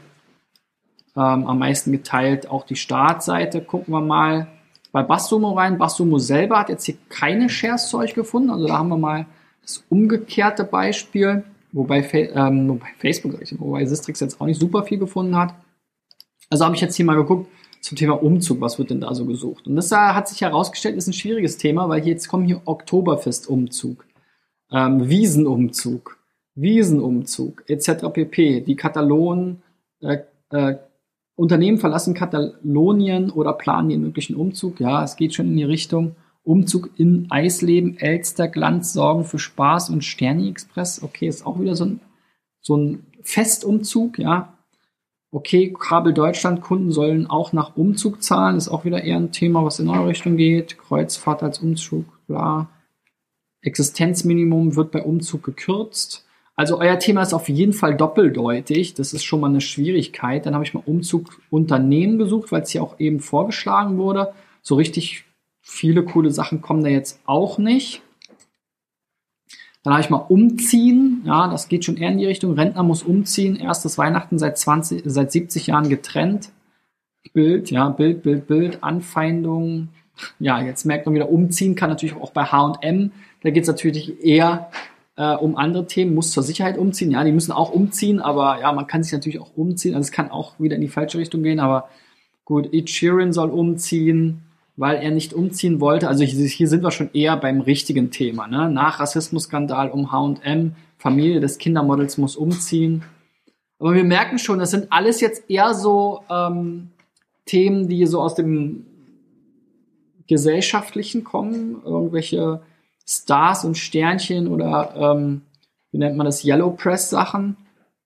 Ähm, 1.16 1.48
am 1.48 1.60
meisten 1.60 1.92
geteilt 1.92 2.50
auch 2.50 2.66
die 2.66 2.76
Startseite. 2.76 3.62
Gucken 3.62 3.94
wir 3.94 4.02
mal 4.02 4.48
bei 4.96 5.04
Bassumo 5.04 5.52
rein. 5.52 5.78
Bassumo 5.78 6.20
selber 6.20 6.58
hat 6.58 6.70
jetzt 6.70 6.86
hier 6.86 6.96
keine 7.10 7.50
Shares 7.50 7.90
zu 7.90 7.98
euch 7.98 8.14
gefunden. 8.14 8.50
Also 8.50 8.66
da 8.66 8.78
haben 8.78 8.88
wir 8.88 8.98
mal 8.98 9.26
das 9.62 9.84
umgekehrte 9.90 10.64
Beispiel, 10.64 11.44
wobei, 11.74 12.00
ähm, 12.34 12.70
wobei 12.70 12.88
Facebook, 12.98 13.34
wobei 13.60 13.86
Sistrix 13.86 14.22
jetzt 14.22 14.40
auch 14.40 14.46
nicht 14.46 14.58
super 14.58 14.84
viel 14.84 14.98
gefunden 14.98 15.36
hat. 15.36 15.54
Also 16.50 16.64
habe 16.64 16.76
ich 16.76 16.82
jetzt 16.82 16.96
hier 16.96 17.04
mal 17.04 17.18
geguckt 17.18 17.52
zum 17.82 17.98
Thema 17.98 18.24
Umzug, 18.24 18.62
was 18.62 18.80
wird 18.80 18.90
denn 18.90 19.02
da 19.02 19.14
so 19.14 19.26
gesucht? 19.26 19.68
Und 19.68 19.76
das 19.76 19.92
hat 19.92 20.30
sich 20.30 20.40
herausgestellt, 20.40 20.96
ist 20.96 21.08
ein 21.08 21.14
schwieriges 21.14 21.58
Thema, 21.58 21.90
weil 21.90 22.08
jetzt 22.08 22.30
kommen 22.30 22.46
hier 22.46 22.62
Oktoberfestumzug, 22.64 24.06
ähm, 24.72 25.10
Wiesenumzug, 25.10 26.18
Wiesenumzug 26.56 27.66
etc. 27.68 28.14
pp. 28.14 28.62
Die 28.62 28.78
Katalonen, 28.78 29.62
äh, 30.00 30.20
äh, 30.52 30.78
Unternehmen 31.36 31.78
verlassen 31.78 32.14
Katalonien 32.14 33.30
oder 33.30 33.54
planen 33.54 33.90
den 33.90 34.02
möglichen 34.02 34.36
Umzug. 34.36 34.80
Ja, 34.80 35.04
es 35.04 35.18
geht 35.18 35.34
schon 35.34 35.48
in 35.48 35.58
die 35.58 35.64
Richtung. 35.64 36.16
Umzug 36.44 36.92
in 36.96 37.28
Eisleben, 37.30 37.98
Elster, 37.98 38.48
Glanz, 38.48 38.94
Sorgen 38.94 39.26
für 39.26 39.40
Spaß 39.40 39.90
und 39.90 40.04
Sterni 40.04 40.50
Express. 40.50 41.02
Okay, 41.02 41.28
ist 41.28 41.46
auch 41.46 41.60
wieder 41.60 41.76
so 41.76 41.86
ein, 41.86 42.00
so 42.62 42.78
ein 42.78 43.08
Festumzug, 43.24 44.20
ja. 44.20 44.54
Okay, 45.32 45.74
Kabel 45.78 46.14
Deutschland, 46.14 46.62
Kunden 46.62 46.92
sollen 46.92 47.28
auch 47.28 47.52
nach 47.52 47.76
Umzug 47.76 48.24
zahlen. 48.24 48.56
Ist 48.56 48.70
auch 48.70 48.86
wieder 48.86 49.04
eher 49.04 49.18
ein 49.18 49.32
Thema, 49.32 49.66
was 49.66 49.80
in 49.80 49.90
eure 49.90 50.08
Richtung 50.08 50.38
geht. 50.38 50.78
Kreuzfahrt 50.78 51.44
als 51.44 51.60
Umzug, 51.60 52.06
bla. 52.28 52.70
Existenzminimum 53.62 54.76
wird 54.76 54.92
bei 54.92 55.04
Umzug 55.04 55.44
gekürzt. 55.44 56.25
Also 56.56 56.80
euer 56.80 57.00
Thema 57.00 57.22
ist 57.22 57.34
auf 57.34 57.50
jeden 57.50 57.74
Fall 57.74 57.96
doppeldeutig. 57.96 58.94
Das 58.94 59.14
ist 59.14 59.26
schon 59.26 59.42
mal 59.42 59.50
eine 59.50 59.62
Schwierigkeit. 59.62 60.46
Dann 60.46 60.54
habe 60.54 60.64
ich 60.64 60.74
mal 60.74 60.84
Umzug 60.86 61.42
Unternehmen 61.50 62.18
gesucht, 62.18 62.52
weil 62.52 62.62
es 62.62 62.70
hier 62.70 62.82
auch 62.82 63.00
eben 63.00 63.20
vorgeschlagen 63.20 63.98
wurde. 63.98 64.34
So 64.62 64.76
richtig 64.76 65.26
viele 65.62 66.04
coole 66.04 66.32
Sachen 66.32 66.62
kommen 66.62 66.84
da 66.84 66.90
jetzt 66.90 67.20
auch 67.26 67.58
nicht. 67.58 68.02
Dann 69.84 69.94
habe 69.94 70.02
ich 70.02 70.10
mal 70.10 70.18
umziehen. 70.18 71.22
Ja, 71.26 71.48
das 71.48 71.68
geht 71.68 71.84
schon 71.84 71.98
eher 71.98 72.10
in 72.10 72.18
die 72.18 72.26
Richtung. 72.26 72.54
Rentner 72.54 72.84
muss 72.84 73.04
umziehen. 73.04 73.58
Erstes 73.58 73.98
Weihnachten 73.98 74.40
seit 74.40 74.58
20, 74.58 75.04
seit 75.06 75.32
70 75.32 75.68
Jahren 75.68 75.90
getrennt. 75.90 76.52
Bild, 77.34 77.70
ja, 77.70 77.90
Bild, 77.90 78.24
Bild, 78.24 78.48
Bild, 78.48 78.84
Anfeindung. 78.84 79.90
Ja, 80.40 80.62
jetzt 80.62 80.86
merkt 80.86 81.06
man 81.06 81.16
wieder, 81.16 81.30
umziehen 81.30 81.76
kann 81.76 81.90
natürlich 81.90 82.16
auch 82.16 82.32
bei 82.32 82.46
H&M. 82.46 83.12
Da 83.44 83.50
geht 83.50 83.64
es 83.64 83.68
natürlich 83.68 84.24
eher 84.24 84.72
äh, 85.18 85.36
um 85.36 85.58
andere 85.58 85.88
Themen, 85.88 86.14
muss 86.14 86.32
zur 86.32 86.44
Sicherheit 86.44 86.78
umziehen. 86.78 87.12
Ja, 87.12 87.24
die 87.24 87.32
müssen 87.32 87.52
auch 87.52 87.72
umziehen, 87.72 88.20
aber 88.20 88.60
ja, 88.60 88.72
man 88.74 88.88
kann 88.88 89.04
sich 89.04 89.14
natürlich 89.14 89.40
auch 89.40 89.56
umziehen. 89.56 89.96
Also 89.96 90.08
es 90.08 90.12
kann 90.12 90.30
auch 90.30 90.60
wieder 90.60 90.76
in 90.76 90.82
die 90.82 90.88
falsche 90.88 91.18
Richtung 91.18 91.44
gehen, 91.44 91.60
aber 91.60 91.90
gut, 92.44 92.74
Ed 92.74 92.90
Sheeran 92.90 93.34
soll 93.34 93.50
umziehen, 93.50 94.44
weil 94.78 94.98
er 94.98 95.12
nicht 95.12 95.34
umziehen 95.34 95.80
wollte. 95.80 96.08
Also 96.08 96.24
hier 96.24 96.68
sind 96.68 96.84
wir 96.84 96.92
schon 96.92 97.10
eher 97.14 97.38
beim 97.38 97.62
richtigen 97.62 98.12
Thema. 98.12 98.48
Ne? 98.48 98.70
Nach 98.70 99.00
Rassismusskandal 99.00 99.90
um 99.90 100.12
H&M, 100.12 100.76
Familie 100.98 101.40
des 101.40 101.58
Kindermodels 101.58 102.18
muss 102.18 102.36
umziehen. 102.36 103.04
Aber 103.80 103.94
wir 103.94 104.04
merken 104.04 104.38
schon, 104.40 104.60
das 104.60 104.72
sind 104.72 104.92
alles 104.92 105.22
jetzt 105.22 105.50
eher 105.50 105.74
so 105.74 106.22
ähm, 106.30 106.90
Themen, 107.46 107.88
die 107.88 108.06
so 108.06 108.22
aus 108.22 108.36
dem 108.36 108.86
Gesellschaftlichen 110.28 111.24
kommen, 111.24 111.82
irgendwelche 111.86 112.62
Stars 113.08 113.66
und 113.66 113.78
Sternchen 113.78 114.48
oder 114.48 114.94
ähm, 114.96 115.42
wie 115.92 115.98
nennt 115.98 116.18
man 116.18 116.26
das, 116.26 116.44
Yellow 116.44 116.72
Press 116.72 117.10
Sachen. 117.10 117.58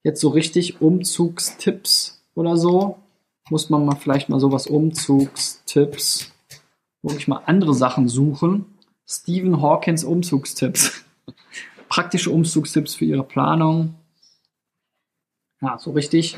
Jetzt 0.04 0.22
so 0.22 0.30
richtig 0.30 0.82
Umzugstipps 0.82 2.24
oder 2.36 2.58
so. 2.58 3.00
Muss 3.50 3.70
man 3.70 3.86
mal 3.86 3.96
vielleicht 3.96 4.30
mal 4.30 4.40
sowas 4.40 4.68
Umzugstipps, 4.68 6.32
wirklich 7.02 7.28
mal 7.28 7.42
andere 7.46 7.74
Sachen 7.74 8.08
suchen. 8.08 8.66
Stephen 9.08 9.62
Hawkins 9.62 10.04
Umzugstipps. 10.04 11.04
Praktische 11.90 12.30
Umzugstipps 12.30 12.96
für 12.96 13.06
Ihre 13.06 13.24
Planung. 13.24 13.96
Ja, 15.62 15.78
so 15.80 15.92
richtig 15.92 16.38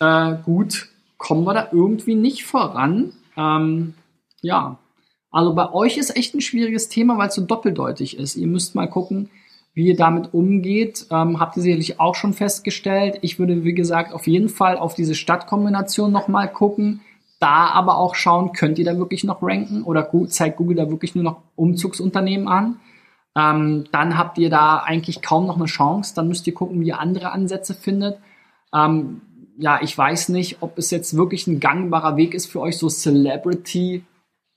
äh, 0.00 0.36
gut 0.44 0.88
kommen 1.18 1.44
wir 1.44 1.54
da 1.54 1.68
irgendwie 1.70 2.16
nicht 2.16 2.44
voran. 2.44 3.12
Ähm, 3.36 3.94
ja, 4.40 4.78
also 5.32 5.54
bei 5.54 5.72
euch 5.72 5.96
ist 5.96 6.14
echt 6.14 6.34
ein 6.34 6.42
schwieriges 6.42 6.88
Thema, 6.88 7.16
weil 7.16 7.28
es 7.28 7.34
so 7.34 7.42
doppeldeutig 7.42 8.18
ist. 8.18 8.36
Ihr 8.36 8.46
müsst 8.46 8.74
mal 8.74 8.86
gucken, 8.86 9.30
wie 9.74 9.88
ihr 9.88 9.96
damit 9.96 10.34
umgeht. 10.34 11.06
Ähm, 11.10 11.40
habt 11.40 11.56
ihr 11.56 11.62
sicherlich 11.62 11.98
auch 11.98 12.14
schon 12.14 12.34
festgestellt. 12.34 13.18
Ich 13.22 13.38
würde, 13.38 13.64
wie 13.64 13.72
gesagt, 13.72 14.12
auf 14.12 14.26
jeden 14.26 14.50
Fall 14.50 14.76
auf 14.76 14.94
diese 14.94 15.14
Stadtkombination 15.14 16.12
nochmal 16.12 16.52
gucken. 16.52 17.00
Da 17.40 17.68
aber 17.68 17.96
auch 17.96 18.14
schauen, 18.14 18.52
könnt 18.52 18.78
ihr 18.78 18.84
da 18.84 18.98
wirklich 18.98 19.24
noch 19.24 19.42
ranken 19.42 19.82
oder 19.82 20.08
zeigt 20.28 20.58
Google 20.58 20.76
da 20.76 20.90
wirklich 20.90 21.14
nur 21.14 21.24
noch 21.24 21.38
Umzugsunternehmen 21.56 22.46
an. 22.46 22.76
Ähm, 23.34 23.84
dann 23.90 24.18
habt 24.18 24.36
ihr 24.36 24.50
da 24.50 24.76
eigentlich 24.76 25.22
kaum 25.22 25.46
noch 25.46 25.56
eine 25.56 25.64
Chance. 25.64 26.14
Dann 26.14 26.28
müsst 26.28 26.46
ihr 26.46 26.54
gucken, 26.54 26.80
wie 26.82 26.88
ihr 26.88 27.00
andere 27.00 27.32
Ansätze 27.32 27.72
findet. 27.72 28.18
Ähm, 28.74 29.22
ja, 29.56 29.80
ich 29.82 29.96
weiß 29.96 30.28
nicht, 30.28 30.58
ob 30.60 30.76
es 30.76 30.90
jetzt 30.90 31.16
wirklich 31.16 31.46
ein 31.46 31.58
gangbarer 31.58 32.16
Weg 32.16 32.34
ist 32.34 32.46
für 32.46 32.60
euch, 32.60 32.76
so 32.76 32.88
Celebrity 32.88 34.04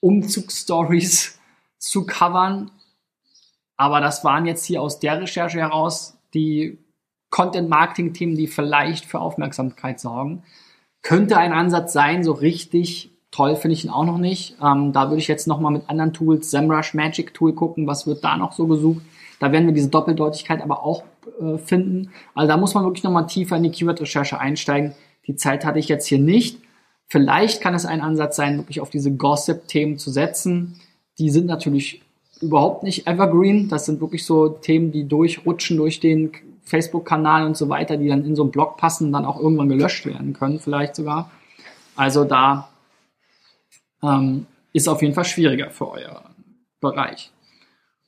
Umzugsstories 0.05 1.39
zu 1.77 2.05
covern. 2.05 2.71
Aber 3.77 3.99
das 3.99 4.23
waren 4.23 4.45
jetzt 4.45 4.65
hier 4.65 4.81
aus 4.81 4.99
der 4.99 5.21
Recherche 5.21 5.59
heraus 5.59 6.17
die 6.33 6.77
Content-Marketing-Themen, 7.31 8.35
die 8.35 8.47
vielleicht 8.47 9.05
für 9.05 9.19
Aufmerksamkeit 9.19 9.99
sorgen. 9.99 10.43
Könnte 11.01 11.37
ein 11.37 11.53
Ansatz 11.53 11.91
sein, 11.91 12.23
so 12.23 12.31
richtig 12.31 13.11
toll 13.31 13.57
finde 13.57 13.73
ich 13.73 13.83
ihn 13.83 13.91
auch 13.91 14.05
noch 14.05 14.17
nicht. 14.17 14.55
Ähm, 14.63 14.93
da 14.93 15.09
würde 15.09 15.17
ich 15.17 15.27
jetzt 15.27 15.47
nochmal 15.47 15.73
mit 15.73 15.89
anderen 15.89 16.13
Tools, 16.13 16.51
SEMrush 16.51 16.93
Magic 16.93 17.33
Tool 17.33 17.53
gucken, 17.53 17.85
was 17.85 18.07
wird 18.07 18.23
da 18.23 18.37
noch 18.37 18.53
so 18.53 18.67
gesucht. 18.67 19.01
Da 19.39 19.51
werden 19.51 19.65
wir 19.65 19.73
diese 19.73 19.89
Doppeldeutigkeit 19.89 20.61
aber 20.61 20.83
auch 20.83 21.03
äh, 21.41 21.57
finden. 21.57 22.11
Also 22.33 22.47
da 22.47 22.55
muss 22.55 22.73
man 22.73 22.85
wirklich 22.85 23.03
nochmal 23.03 23.27
tiefer 23.27 23.57
in 23.57 23.63
die 23.63 23.71
Keyword-Recherche 23.71 24.39
einsteigen. 24.39 24.93
Die 25.27 25.35
Zeit 25.35 25.65
hatte 25.65 25.79
ich 25.79 25.89
jetzt 25.89 26.07
hier 26.07 26.19
nicht. 26.19 26.59
Vielleicht 27.07 27.61
kann 27.61 27.73
es 27.73 27.85
ein 27.85 28.01
Ansatz 28.01 28.35
sein, 28.35 28.57
wirklich 28.57 28.81
auf 28.81 28.89
diese 28.89 29.11
Gossip-Themen 29.11 29.97
zu 29.97 30.11
setzen. 30.11 30.79
Die 31.19 31.29
sind 31.29 31.45
natürlich 31.45 32.01
überhaupt 32.41 32.83
nicht 32.83 33.07
evergreen. 33.07 33.69
Das 33.69 33.85
sind 33.85 34.01
wirklich 34.01 34.25
so 34.25 34.49
Themen, 34.49 34.91
die 34.91 35.07
durchrutschen 35.07 35.77
durch 35.77 35.99
den 35.99 36.31
Facebook-Kanal 36.63 37.45
und 37.45 37.55
so 37.55 37.69
weiter, 37.69 37.97
die 37.97 38.07
dann 38.07 38.25
in 38.25 38.35
so 38.35 38.43
einen 38.43 38.51
Blog 38.51 38.77
passen 38.77 39.07
und 39.07 39.13
dann 39.13 39.25
auch 39.25 39.39
irgendwann 39.39 39.69
gelöscht 39.69 40.05
werden 40.05 40.33
können, 40.33 40.59
vielleicht 40.59 40.95
sogar. 40.95 41.31
Also 41.95 42.25
da 42.25 42.69
ähm, 44.03 44.47
ist 44.73 44.89
auf 44.89 45.01
jeden 45.01 45.13
Fall 45.13 45.25
schwieriger 45.25 45.69
für 45.69 45.89
euer 45.89 46.23
Bereich. 46.81 47.31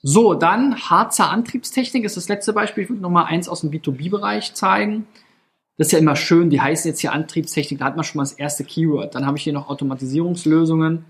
So, 0.02 0.34
dann 0.34 0.76
Harzer 0.90 1.30
Antriebstechnik 1.30 2.04
ist 2.04 2.18
das 2.18 2.30
letzte 2.30 2.54
Beispiel. 2.54 2.84
Ich 2.84 2.90
würde 2.90 3.02
nochmal 3.02 3.26
eins 3.26 3.48
aus 3.50 3.62
dem 3.62 3.72
B2B-Bereich 3.72 4.54
zeigen. 4.54 5.08
Das 5.78 5.88
ist 5.88 5.92
ja 5.94 6.00
immer 6.00 6.16
schön, 6.16 6.50
die 6.50 6.60
heißen 6.60 6.90
jetzt 6.90 7.02
hier 7.02 7.12
Antriebstechnik, 7.14 7.80
da 7.80 7.86
hat 7.86 7.96
man 7.96 8.04
schon 8.04 8.18
mal 8.18 8.24
das 8.24 8.34
erste 8.34 8.64
Keyword. 8.64 9.14
Dann 9.14 9.28
habe 9.28 9.38
ich 9.38 9.44
hier 9.44 9.54
noch 9.54 9.70
Automatisierungslösungen. 9.70 11.06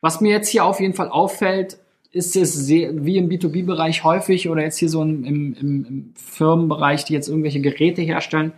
Was 0.00 0.20
mir 0.20 0.30
jetzt 0.30 0.48
hier 0.48 0.64
auf 0.64 0.80
jeden 0.80 0.94
Fall 0.94 1.08
auffällt, 1.08 1.78
ist 2.12 2.36
es 2.36 2.54
sehr, 2.54 3.04
wie 3.04 3.18
im 3.18 3.28
B2B-Bereich 3.28 4.04
häufig 4.04 4.48
oder 4.48 4.62
jetzt 4.62 4.78
hier 4.78 4.88
so 4.88 5.02
im, 5.02 5.24
im, 5.24 5.54
im 5.54 6.14
Firmenbereich, 6.16 7.04
die 7.04 7.12
jetzt 7.12 7.28
irgendwelche 7.28 7.60
Geräte 7.60 8.02
herstellen, 8.02 8.52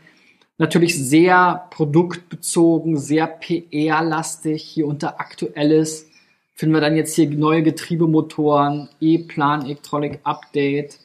natürlich 0.59 0.97
sehr 0.97 1.67
produktbezogen, 1.71 2.97
sehr 2.99 3.27
PR-lastig. 3.27 4.63
Hier 4.63 4.87
unter 4.87 5.19
Aktuelles 5.19 6.09
finden 6.55 6.75
wir 6.75 6.81
dann 6.81 6.97
jetzt 6.97 7.15
hier 7.15 7.29
neue 7.31 7.63
Getriebemotoren, 7.63 8.91
E-Plan, 9.01 9.65
Electronic 9.65 10.21
Update, 10.25 10.99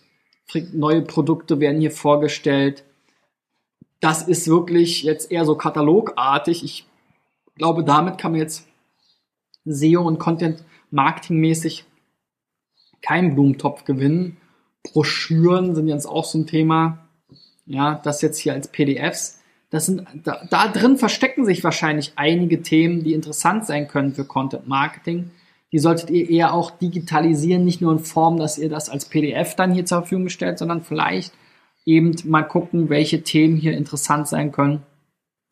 neue 0.73 1.01
Produkte 1.01 1.59
werden 1.59 1.81
hier 1.81 1.91
vorgestellt 1.91 2.83
das 3.99 4.23
ist 4.23 4.47
wirklich 4.47 5.03
jetzt 5.03 5.31
eher 5.31 5.45
so 5.45 5.55
katalogartig. 5.55 6.63
Ich 6.63 6.85
glaube, 7.55 7.83
damit 7.83 8.17
kann 8.17 8.31
man 8.31 8.41
jetzt 8.41 8.67
SEO 9.65 10.01
und 10.01 10.19
Content 10.19 10.63
Marketing 10.91 11.39
mäßig 11.39 11.85
keinen 13.01 13.33
Blumentopf 13.33 13.83
gewinnen. 13.85 14.37
Broschüren 14.83 15.75
sind 15.75 15.87
jetzt 15.87 16.05
auch 16.05 16.25
so 16.25 16.37
ein 16.37 16.47
Thema. 16.47 16.99
Ja, 17.65 17.99
das 18.03 18.21
jetzt 18.21 18.37
hier 18.37 18.53
als 18.53 18.69
PDFs. 18.69 19.41
Das 19.69 19.87
sind, 19.87 20.07
da, 20.23 20.45
da 20.49 20.69
drin 20.69 20.97
verstecken 20.97 21.45
sich 21.45 21.63
wahrscheinlich 21.63 22.13
einige 22.15 22.61
Themen, 22.61 23.03
die 23.03 23.13
interessant 23.13 23.65
sein 23.65 23.87
können 23.89 24.13
für 24.13 24.23
Content 24.23 24.67
Marketing. 24.67 25.31
Die 25.73 25.79
solltet 25.79 26.09
ihr 26.09 26.29
eher 26.29 26.53
auch 26.53 26.71
digitalisieren, 26.71 27.65
nicht 27.65 27.81
nur 27.81 27.91
in 27.91 27.99
Form, 27.99 28.37
dass 28.37 28.57
ihr 28.57 28.69
das 28.69 28.89
als 28.89 29.05
PDF 29.05 29.55
dann 29.55 29.73
hier 29.73 29.85
zur 29.85 29.99
Verfügung 29.99 30.29
stellt, 30.29 30.57
sondern 30.57 30.83
vielleicht 30.83 31.33
eben 31.87 32.13
mal 32.25 32.43
gucken, 32.43 32.89
welche 32.89 33.23
Themen 33.23 33.55
hier 33.55 33.75
interessant 33.75 34.27
sein 34.27 34.51
können, 34.51 34.83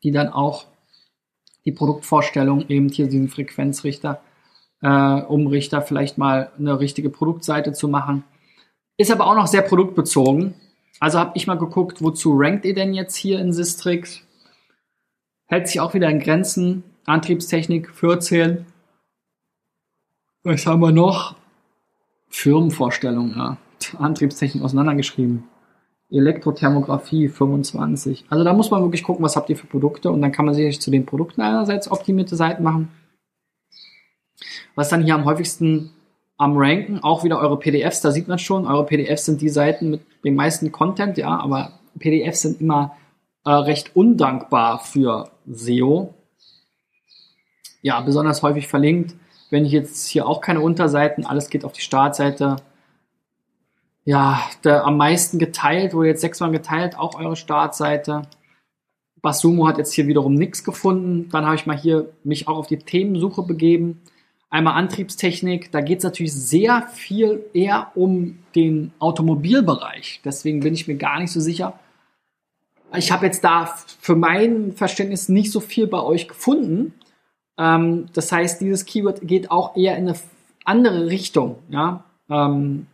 die 0.03 0.11
dann 0.11 0.27
auch 0.27 0.65
die 1.63 1.71
Produktvorstellung, 1.71 2.67
eben 2.67 2.89
hier 2.89 3.07
diesen 3.07 3.29
Frequenzrichter, 3.29 4.21
äh, 4.81 5.21
Umrichter, 5.21 5.81
vielleicht 5.81 6.17
mal 6.17 6.51
eine 6.59 6.79
richtige 6.79 7.09
Produktseite 7.09 7.71
zu 7.71 7.87
machen. 7.87 8.25
Ist 8.97 9.11
aber 9.11 9.27
auch 9.27 9.35
noch 9.35 9.47
sehr 9.47 9.61
produktbezogen. 9.61 10.53
Also 10.99 11.19
habe 11.19 11.31
ich 11.35 11.47
mal 11.47 11.57
geguckt, 11.57 12.01
wozu 12.01 12.33
rankt 12.37 12.65
ihr 12.65 12.75
denn 12.75 12.93
jetzt 12.93 13.15
hier 13.15 13.39
in 13.39 13.53
Sistrix? 13.53 14.21
Hält 15.47 15.69
sich 15.69 15.79
auch 15.79 15.93
wieder 15.93 16.09
in 16.09 16.19
Grenzen. 16.19 16.83
Antriebstechnik 17.05 17.89
14. 17.95 18.65
Was 20.43 20.65
haben 20.65 20.81
wir 20.81 20.91
noch? 20.91 21.35
Firmenvorstellung, 22.27 23.33
ja. 23.37 23.57
Antriebstechnik 23.97 24.63
auseinandergeschrieben. 24.63 25.43
Elektrothermografie 26.11 27.29
25. 27.29 28.25
Also 28.29 28.43
da 28.43 28.53
muss 28.53 28.71
man 28.71 28.81
wirklich 28.81 29.03
gucken, 29.03 29.25
was 29.25 29.35
habt 29.35 29.49
ihr 29.49 29.57
für 29.57 29.67
Produkte 29.67 30.11
und 30.11 30.21
dann 30.21 30.31
kann 30.31 30.45
man 30.45 30.53
sicherlich 30.53 30.81
zu 30.81 30.91
den 30.91 31.05
Produkten 31.05 31.41
einerseits 31.41 31.89
optimierte 31.89 32.35
Seiten 32.35 32.63
machen. 32.63 32.89
Was 34.75 34.89
dann 34.89 35.03
hier 35.03 35.15
am 35.15 35.25
häufigsten 35.25 35.91
am 36.37 36.57
Ranken, 36.57 36.99
auch 37.01 37.23
wieder 37.23 37.39
eure 37.39 37.57
PDFs, 37.57 38.01
da 38.01 38.11
sieht 38.11 38.27
man 38.27 38.39
schon, 38.39 38.67
eure 38.67 38.85
PDFs 38.85 39.25
sind 39.25 39.41
die 39.41 39.49
Seiten 39.49 39.89
mit 39.89 40.01
dem 40.23 40.35
meisten 40.35 40.71
Content, 40.71 41.17
ja, 41.17 41.39
aber 41.39 41.79
PDFs 41.97 42.41
sind 42.41 42.61
immer 42.61 42.95
äh, 43.45 43.51
recht 43.51 43.95
undankbar 43.95 44.79
für 44.79 45.31
SEO. 45.47 46.13
Ja, 47.81 48.01
besonders 48.01 48.43
häufig 48.43 48.67
verlinkt. 48.67 49.15
Wenn 49.49 49.63
ich 49.63 49.71
jetzt 49.71 50.07
hier 50.07 50.27
auch 50.27 50.41
keine 50.41 50.59
Unterseiten, 50.59 51.25
alles 51.25 51.49
geht 51.49 51.63
auf 51.63 51.71
die 51.71 51.81
Startseite, 51.81 52.57
ja, 54.05 54.39
der 54.63 54.85
am 54.85 54.97
meisten 54.97 55.39
geteilt, 55.39 55.93
wurde 55.93 56.09
jetzt 56.09 56.21
sechsmal 56.21 56.51
geteilt, 56.51 56.97
auch 56.97 57.15
eure 57.15 57.35
Startseite. 57.35 58.21
Basumo 59.21 59.67
hat 59.67 59.79
jetzt 59.79 59.93
hier 59.93 60.05
wiederum 60.05 60.35
nichts 60.35 60.63
gefunden. 60.63 61.29
Dann 61.31 61.45
habe 61.45 61.55
ich 61.55 61.65
mal 61.65 61.75
hier 61.77 62.13
mich 62.23 62.47
auch 62.47 62.57
auf 62.57 62.67
die 62.67 62.77
Themensuche 62.77 63.41
begeben. 63.41 64.01
Einmal 64.51 64.75
Antriebstechnik, 64.75 65.71
da 65.71 65.81
geht 65.81 65.97
es 65.97 66.03
natürlich 66.03 66.33
sehr 66.33 66.87
viel 66.93 67.43
eher 67.53 67.91
um 67.95 68.37
den 68.53 68.93
Automobilbereich. 68.99 70.21
Deswegen 70.23 70.59
bin 70.59 70.75
ich 70.75 70.87
mir 70.87 70.95
gar 70.95 71.19
nicht 71.19 71.31
so 71.31 71.39
sicher. 71.39 71.79
Ich 72.95 73.11
habe 73.11 73.25
jetzt 73.25 73.43
da 73.43 73.75
für 73.99 74.15
mein 74.15 74.73
Verständnis 74.73 75.27
nicht 75.27 75.51
so 75.51 75.59
viel 75.59 75.87
bei 75.87 75.99
euch 75.99 76.27
gefunden. 76.27 76.93
Ähm, 77.57 78.05
das 78.13 78.31
heißt, 78.31 78.61
dieses 78.61 78.85
Keyword 78.85 79.21
geht 79.23 79.49
auch 79.49 79.75
eher 79.75 79.97
in 79.97 80.07
eine 80.07 80.17
andere 80.63 81.07
Richtung. 81.07 81.57
Ja? 81.69 82.03
Ähm, 82.29 82.85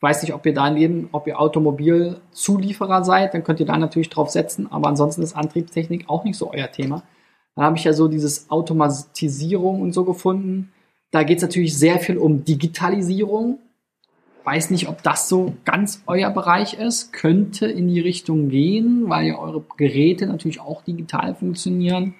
weiß 0.00 0.22
nicht, 0.22 0.34
ob 0.34 0.46
ihr 0.46 0.54
da 0.54 0.70
neben, 0.70 1.08
ob 1.12 1.26
ihr 1.26 1.40
Automobilzulieferer 1.40 3.04
seid, 3.04 3.34
dann 3.34 3.44
könnt 3.44 3.60
ihr 3.60 3.66
da 3.66 3.76
natürlich 3.76 4.10
drauf 4.10 4.30
setzen, 4.30 4.70
aber 4.70 4.88
ansonsten 4.88 5.22
ist 5.22 5.36
Antriebstechnik 5.36 6.08
auch 6.08 6.24
nicht 6.24 6.36
so 6.36 6.52
euer 6.52 6.70
Thema. 6.70 7.02
Dann 7.56 7.64
habe 7.64 7.76
ich 7.76 7.84
ja 7.84 7.92
so 7.92 8.06
dieses 8.06 8.50
Automatisierung 8.50 9.80
und 9.80 9.92
so 9.92 10.04
gefunden. 10.04 10.72
Da 11.10 11.24
geht 11.24 11.38
es 11.38 11.42
natürlich 11.42 11.76
sehr 11.76 11.98
viel 11.98 12.16
um 12.16 12.44
Digitalisierung. 12.44 13.58
Weiß 14.44 14.70
nicht, 14.70 14.88
ob 14.88 15.02
das 15.02 15.28
so 15.28 15.54
ganz 15.64 16.02
euer 16.06 16.30
Bereich 16.30 16.74
ist. 16.74 17.12
Könnte 17.12 17.66
in 17.66 17.88
die 17.88 18.00
Richtung 18.00 18.48
gehen, 18.48 19.08
weil 19.08 19.26
ja 19.26 19.38
eure 19.38 19.64
Geräte 19.76 20.26
natürlich 20.26 20.60
auch 20.60 20.82
digital 20.82 21.34
funktionieren. 21.34 22.14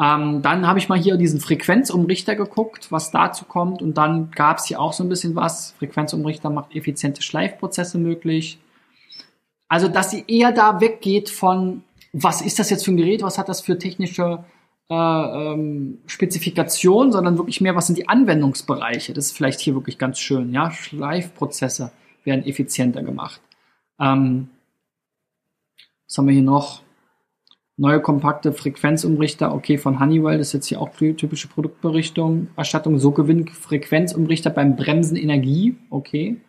Ähm, 0.00 0.42
dann 0.42 0.66
habe 0.66 0.78
ich 0.78 0.88
mal 0.88 0.98
hier 0.98 1.16
diesen 1.16 1.40
Frequenzumrichter 1.40 2.34
geguckt, 2.34 2.90
was 2.90 3.10
dazu 3.10 3.44
kommt. 3.44 3.80
Und 3.80 3.96
dann 3.96 4.30
gab 4.32 4.58
es 4.58 4.66
hier 4.66 4.80
auch 4.80 4.92
so 4.92 5.04
ein 5.04 5.08
bisschen 5.08 5.36
was. 5.36 5.72
Frequenzumrichter 5.78 6.50
macht 6.50 6.74
effiziente 6.74 7.22
Schleifprozesse 7.22 7.98
möglich. 7.98 8.58
Also, 9.68 9.88
dass 9.88 10.10
sie 10.10 10.24
eher 10.26 10.52
da 10.52 10.80
weggeht 10.80 11.30
von, 11.30 11.84
was 12.12 12.42
ist 12.42 12.58
das 12.58 12.70
jetzt 12.70 12.84
für 12.84 12.92
ein 12.92 12.96
Gerät, 12.96 13.22
was 13.22 13.38
hat 13.38 13.48
das 13.48 13.60
für 13.60 13.78
technische 13.78 14.44
äh, 14.90 14.94
ähm, 14.94 15.98
Spezifikation, 16.06 17.12
sondern 17.12 17.38
wirklich 17.38 17.60
mehr, 17.60 17.76
was 17.76 17.86
sind 17.86 17.98
die 17.98 18.08
Anwendungsbereiche. 18.08 19.14
Das 19.14 19.26
ist 19.26 19.36
vielleicht 19.36 19.60
hier 19.60 19.74
wirklich 19.74 19.98
ganz 19.98 20.18
schön. 20.18 20.52
Ja, 20.52 20.70
Schleifprozesse 20.70 21.92
werden 22.24 22.44
effizienter 22.44 23.02
gemacht. 23.02 23.40
Ähm, 24.00 24.50
was 26.06 26.18
haben 26.18 26.26
wir 26.26 26.34
hier 26.34 26.42
noch? 26.42 26.82
Neue 27.76 28.00
kompakte 28.00 28.52
Frequenzumrichter, 28.52 29.52
okay, 29.52 29.78
von 29.78 29.98
Honeywell, 29.98 30.38
das 30.38 30.48
ist 30.48 30.52
jetzt 30.52 30.66
hier 30.66 30.80
auch 30.80 30.90
typische 30.90 31.48
Produktberichtung. 31.48 32.48
Erstattung, 32.56 33.00
so 33.00 33.10
gewinnt 33.10 33.50
Frequenzumrichter 33.50 34.50
beim 34.50 34.76
Bremsen 34.76 35.16
Energie, 35.16 35.76
okay. 35.90 36.40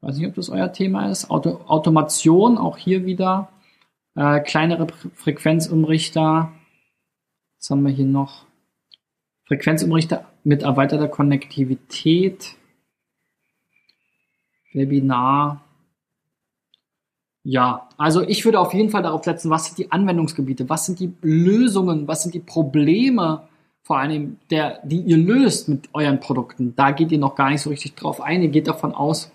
Weiß 0.00 0.18
nicht, 0.18 0.26
ob 0.26 0.34
das 0.34 0.50
euer 0.50 0.72
Thema 0.72 1.08
ist. 1.08 1.30
Auto 1.30 1.60
Automation, 1.66 2.58
auch 2.58 2.76
hier 2.76 3.06
wieder. 3.06 3.48
Äh, 4.16 4.40
kleinere 4.40 4.88
Frequenzumrichter, 5.14 6.52
was 7.58 7.70
haben 7.70 7.82
wir 7.82 7.92
hier 7.92 8.06
noch? 8.06 8.46
Frequenzumrichter 9.44 10.26
mit 10.42 10.62
erweiterter 10.62 11.08
Konnektivität. 11.08 12.56
Webinar. 14.72 15.65
Ja, 17.48 17.88
also 17.96 18.22
ich 18.22 18.44
würde 18.44 18.58
auf 18.58 18.74
jeden 18.74 18.90
Fall 18.90 19.04
darauf 19.04 19.22
setzen, 19.22 19.50
was 19.50 19.66
sind 19.66 19.78
die 19.78 19.92
Anwendungsgebiete, 19.92 20.68
was 20.68 20.84
sind 20.84 20.98
die 20.98 21.12
Lösungen, 21.22 22.08
was 22.08 22.24
sind 22.24 22.34
die 22.34 22.40
Probleme, 22.40 23.42
vor 23.84 23.98
allem, 23.98 24.38
der, 24.50 24.80
die 24.82 25.00
ihr 25.02 25.16
löst 25.16 25.68
mit 25.68 25.88
euren 25.92 26.18
Produkten. 26.18 26.74
Da 26.74 26.90
geht 26.90 27.12
ihr 27.12 27.18
noch 27.18 27.36
gar 27.36 27.50
nicht 27.50 27.60
so 27.60 27.70
richtig 27.70 27.94
drauf 27.94 28.20
ein. 28.20 28.42
Ihr 28.42 28.48
geht 28.48 28.66
davon 28.66 28.92
aus, 28.92 29.30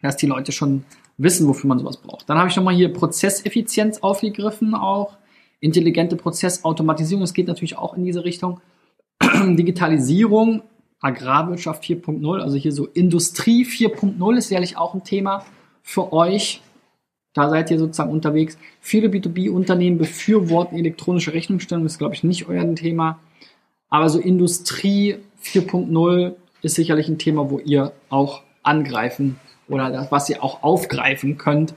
dass 0.00 0.16
die 0.16 0.26
Leute 0.26 0.52
schon 0.52 0.86
wissen, 1.18 1.46
wofür 1.46 1.68
man 1.68 1.78
sowas 1.78 1.98
braucht. 1.98 2.30
Dann 2.30 2.38
habe 2.38 2.48
ich 2.48 2.56
nochmal 2.56 2.74
hier 2.74 2.90
Prozesseffizienz 2.90 3.98
aufgegriffen 3.98 4.74
auch 4.74 5.18
intelligente 5.60 6.16
Prozessautomatisierung, 6.16 7.20
das 7.20 7.34
geht 7.34 7.48
natürlich 7.48 7.76
auch 7.76 7.94
in 7.94 8.04
diese 8.04 8.24
Richtung. 8.24 8.62
Digitalisierung, 9.20 10.62
Agrarwirtschaft 11.02 11.84
4.0, 11.84 12.40
also 12.40 12.56
hier 12.56 12.72
so 12.72 12.86
Industrie 12.86 13.66
4.0 13.66 14.36
ist 14.38 14.48
sicherlich 14.48 14.78
auch 14.78 14.94
ein 14.94 15.04
Thema 15.04 15.44
für 15.82 16.14
euch. 16.14 16.62
Da 17.38 17.48
seid 17.48 17.70
ihr 17.70 17.78
sozusagen 17.78 18.10
unterwegs. 18.10 18.58
Viele 18.80 19.06
B2B-Unternehmen 19.06 19.96
befürworten 19.96 20.76
elektronische 20.76 21.32
Rechnungsstellung, 21.32 21.84
das 21.84 21.92
ist, 21.92 21.98
glaube 21.98 22.14
ich, 22.14 22.24
nicht 22.24 22.48
euer 22.48 22.74
Thema. 22.74 23.20
Aber 23.88 24.08
so 24.08 24.18
Industrie 24.18 25.18
4.0 25.44 26.34
ist 26.62 26.74
sicherlich 26.74 27.06
ein 27.08 27.18
Thema, 27.18 27.48
wo 27.48 27.60
ihr 27.60 27.92
auch 28.08 28.42
angreifen 28.64 29.38
oder 29.68 29.88
das, 29.90 30.10
was 30.10 30.28
ihr 30.28 30.42
auch 30.42 30.64
aufgreifen 30.64 31.38
könnt. 31.38 31.74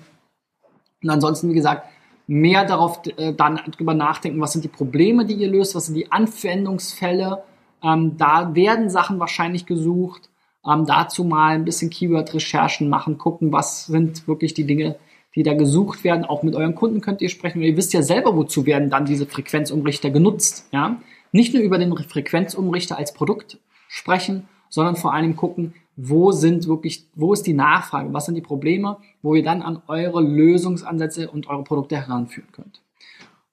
Und 1.04 1.12
ansonsten, 1.12 1.52
wie 1.52 1.54
gesagt, 1.54 1.88
mehr 2.26 2.65
darauf 2.65 3.02
äh, 3.17 3.32
dann 3.32 3.58
drüber 3.78 3.93
nachdenken, 3.93 4.41
was 4.41 4.54
sind 4.54 4.63
die 4.63 4.67
Probleme, 4.67 5.28
die 5.28 5.36
ihr 5.36 5.47
löst, 5.47 5.76
was 5.76 5.86
sind 5.86 5.95
die 5.95 6.12
Anwendungsfälle. 6.12 7.43
Ähm, 7.84 8.17
da 8.17 8.56
werden 8.56 8.89
Sachen 8.89 9.19
wahrscheinlich 9.19 9.67
gesucht. 9.67 10.32
Ähm, 10.65 10.88
dazu 10.88 11.24
mal 11.24 11.54
ein 11.54 11.65
bisschen 11.65 11.91
Keyword-Recherchen 11.91 12.89
machen, 12.89 13.19
gucken, 13.19 13.52
was 13.52 13.86
sind 13.86 14.28
wirklich 14.28 14.56
die 14.56 14.65
Dinge, 14.65 14.95
die 15.36 15.44
da 15.44 15.54
gesucht 15.54 16.04
werden. 16.04 16.26
Auch 16.26 16.44
mit 16.44 16.56
euren 16.56 16.76
Kunden 16.76 17.02
könnt 17.02 17.22
ihr 17.22 17.30
sprechen. 17.30 17.60
Und 17.60 17.65
ihr 17.65 17.78
wisst 17.78 17.94
ja 17.94 18.02
selber, 18.02 18.36
wozu 18.36 18.65
werden 18.65 18.89
dann 18.89 19.06
diese 19.06 19.26
Frequenzumrichter 19.26 20.10
genutzt. 20.10 20.67
Ja? 20.72 21.02
Nicht 21.32 21.54
nur 21.54 21.63
über 21.63 21.78
den 21.78 21.96
Frequenzumrichter 21.98 22.98
als 22.98 23.13
Produkt 23.13 23.60
sprechen, 23.88 24.48
sondern 24.70 24.96
vor 24.96 25.13
allem 25.13 25.36
gucken, 25.36 25.74
wo 25.96 26.32
sind 26.32 26.67
wirklich, 26.67 27.06
wo 27.15 27.34
ist 27.34 27.46
die 27.46 27.54
Nachfrage, 27.54 28.13
was 28.13 28.26
sind 28.26 28.36
die 28.36 28.41
Probleme, 28.41 28.98
wo 29.22 29.36
ihr 29.36 29.44
dann 29.44 29.62
an 29.62 29.82
eure 29.88 30.22
Lösungsansätze 30.22 31.30
und 31.30 31.48
eure 31.48 31.63
Produkte 31.63 31.98
heranführen 31.98 32.52
könnt. 32.52 32.82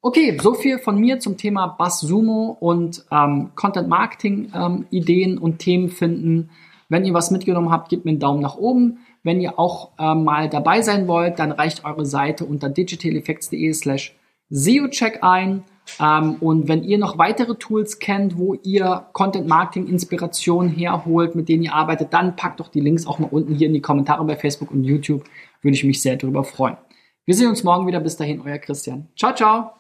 Okay, 0.00 0.38
so 0.40 0.54
viel 0.54 0.78
von 0.78 0.98
mir 0.98 1.18
zum 1.18 1.36
Thema 1.36 1.66
BuzzSumo 1.66 2.56
und 2.60 3.04
ähm, 3.10 3.50
Content 3.56 3.88
Marketing 3.88 4.52
ähm, 4.54 4.86
Ideen 4.90 5.38
und 5.38 5.58
Themen 5.58 5.88
finden. 5.88 6.50
Wenn 6.88 7.04
ihr 7.04 7.14
was 7.14 7.32
mitgenommen 7.32 7.70
habt, 7.70 7.88
gebt 7.88 8.04
mir 8.04 8.12
einen 8.12 8.20
Daumen 8.20 8.40
nach 8.40 8.56
oben. 8.56 8.98
Wenn 9.22 9.40
ihr 9.40 9.58
auch 9.58 9.90
äh, 9.98 10.14
mal 10.14 10.48
dabei 10.48 10.82
sein 10.82 11.08
wollt, 11.08 11.38
dann 11.38 11.52
reicht 11.52 11.84
eure 11.84 12.06
Seite 12.06 12.44
unter 12.44 12.68
digitaleffects.de 12.68 13.72
slash 13.72 14.16
SEO-Check 14.50 15.22
ein. 15.22 15.64
Ähm, 16.00 16.36
und 16.40 16.68
wenn 16.68 16.84
ihr 16.84 16.98
noch 16.98 17.18
weitere 17.18 17.56
Tools 17.56 17.98
kennt, 17.98 18.38
wo 18.38 18.54
ihr 18.54 19.06
Content 19.12 19.46
Marketing 19.46 19.88
Inspiration 19.88 20.68
herholt, 20.68 21.34
mit 21.34 21.48
denen 21.48 21.64
ihr 21.64 21.74
arbeitet, 21.74 22.12
dann 22.12 22.36
packt 22.36 22.60
doch 22.60 22.68
die 22.68 22.80
Links 22.80 23.06
auch 23.06 23.18
mal 23.18 23.28
unten 23.30 23.54
hier 23.54 23.68
in 23.68 23.74
die 23.74 23.80
Kommentare 23.80 24.24
bei 24.24 24.36
Facebook 24.36 24.70
und 24.70 24.84
YouTube. 24.84 25.24
Würde 25.62 25.74
ich 25.74 25.84
mich 25.84 26.00
sehr 26.00 26.16
darüber 26.16 26.44
freuen. 26.44 26.76
Wir 27.24 27.34
sehen 27.34 27.48
uns 27.48 27.64
morgen 27.64 27.86
wieder. 27.86 28.00
Bis 28.00 28.16
dahin, 28.16 28.40
euer 28.40 28.58
Christian. 28.58 29.08
Ciao, 29.16 29.34
ciao. 29.34 29.77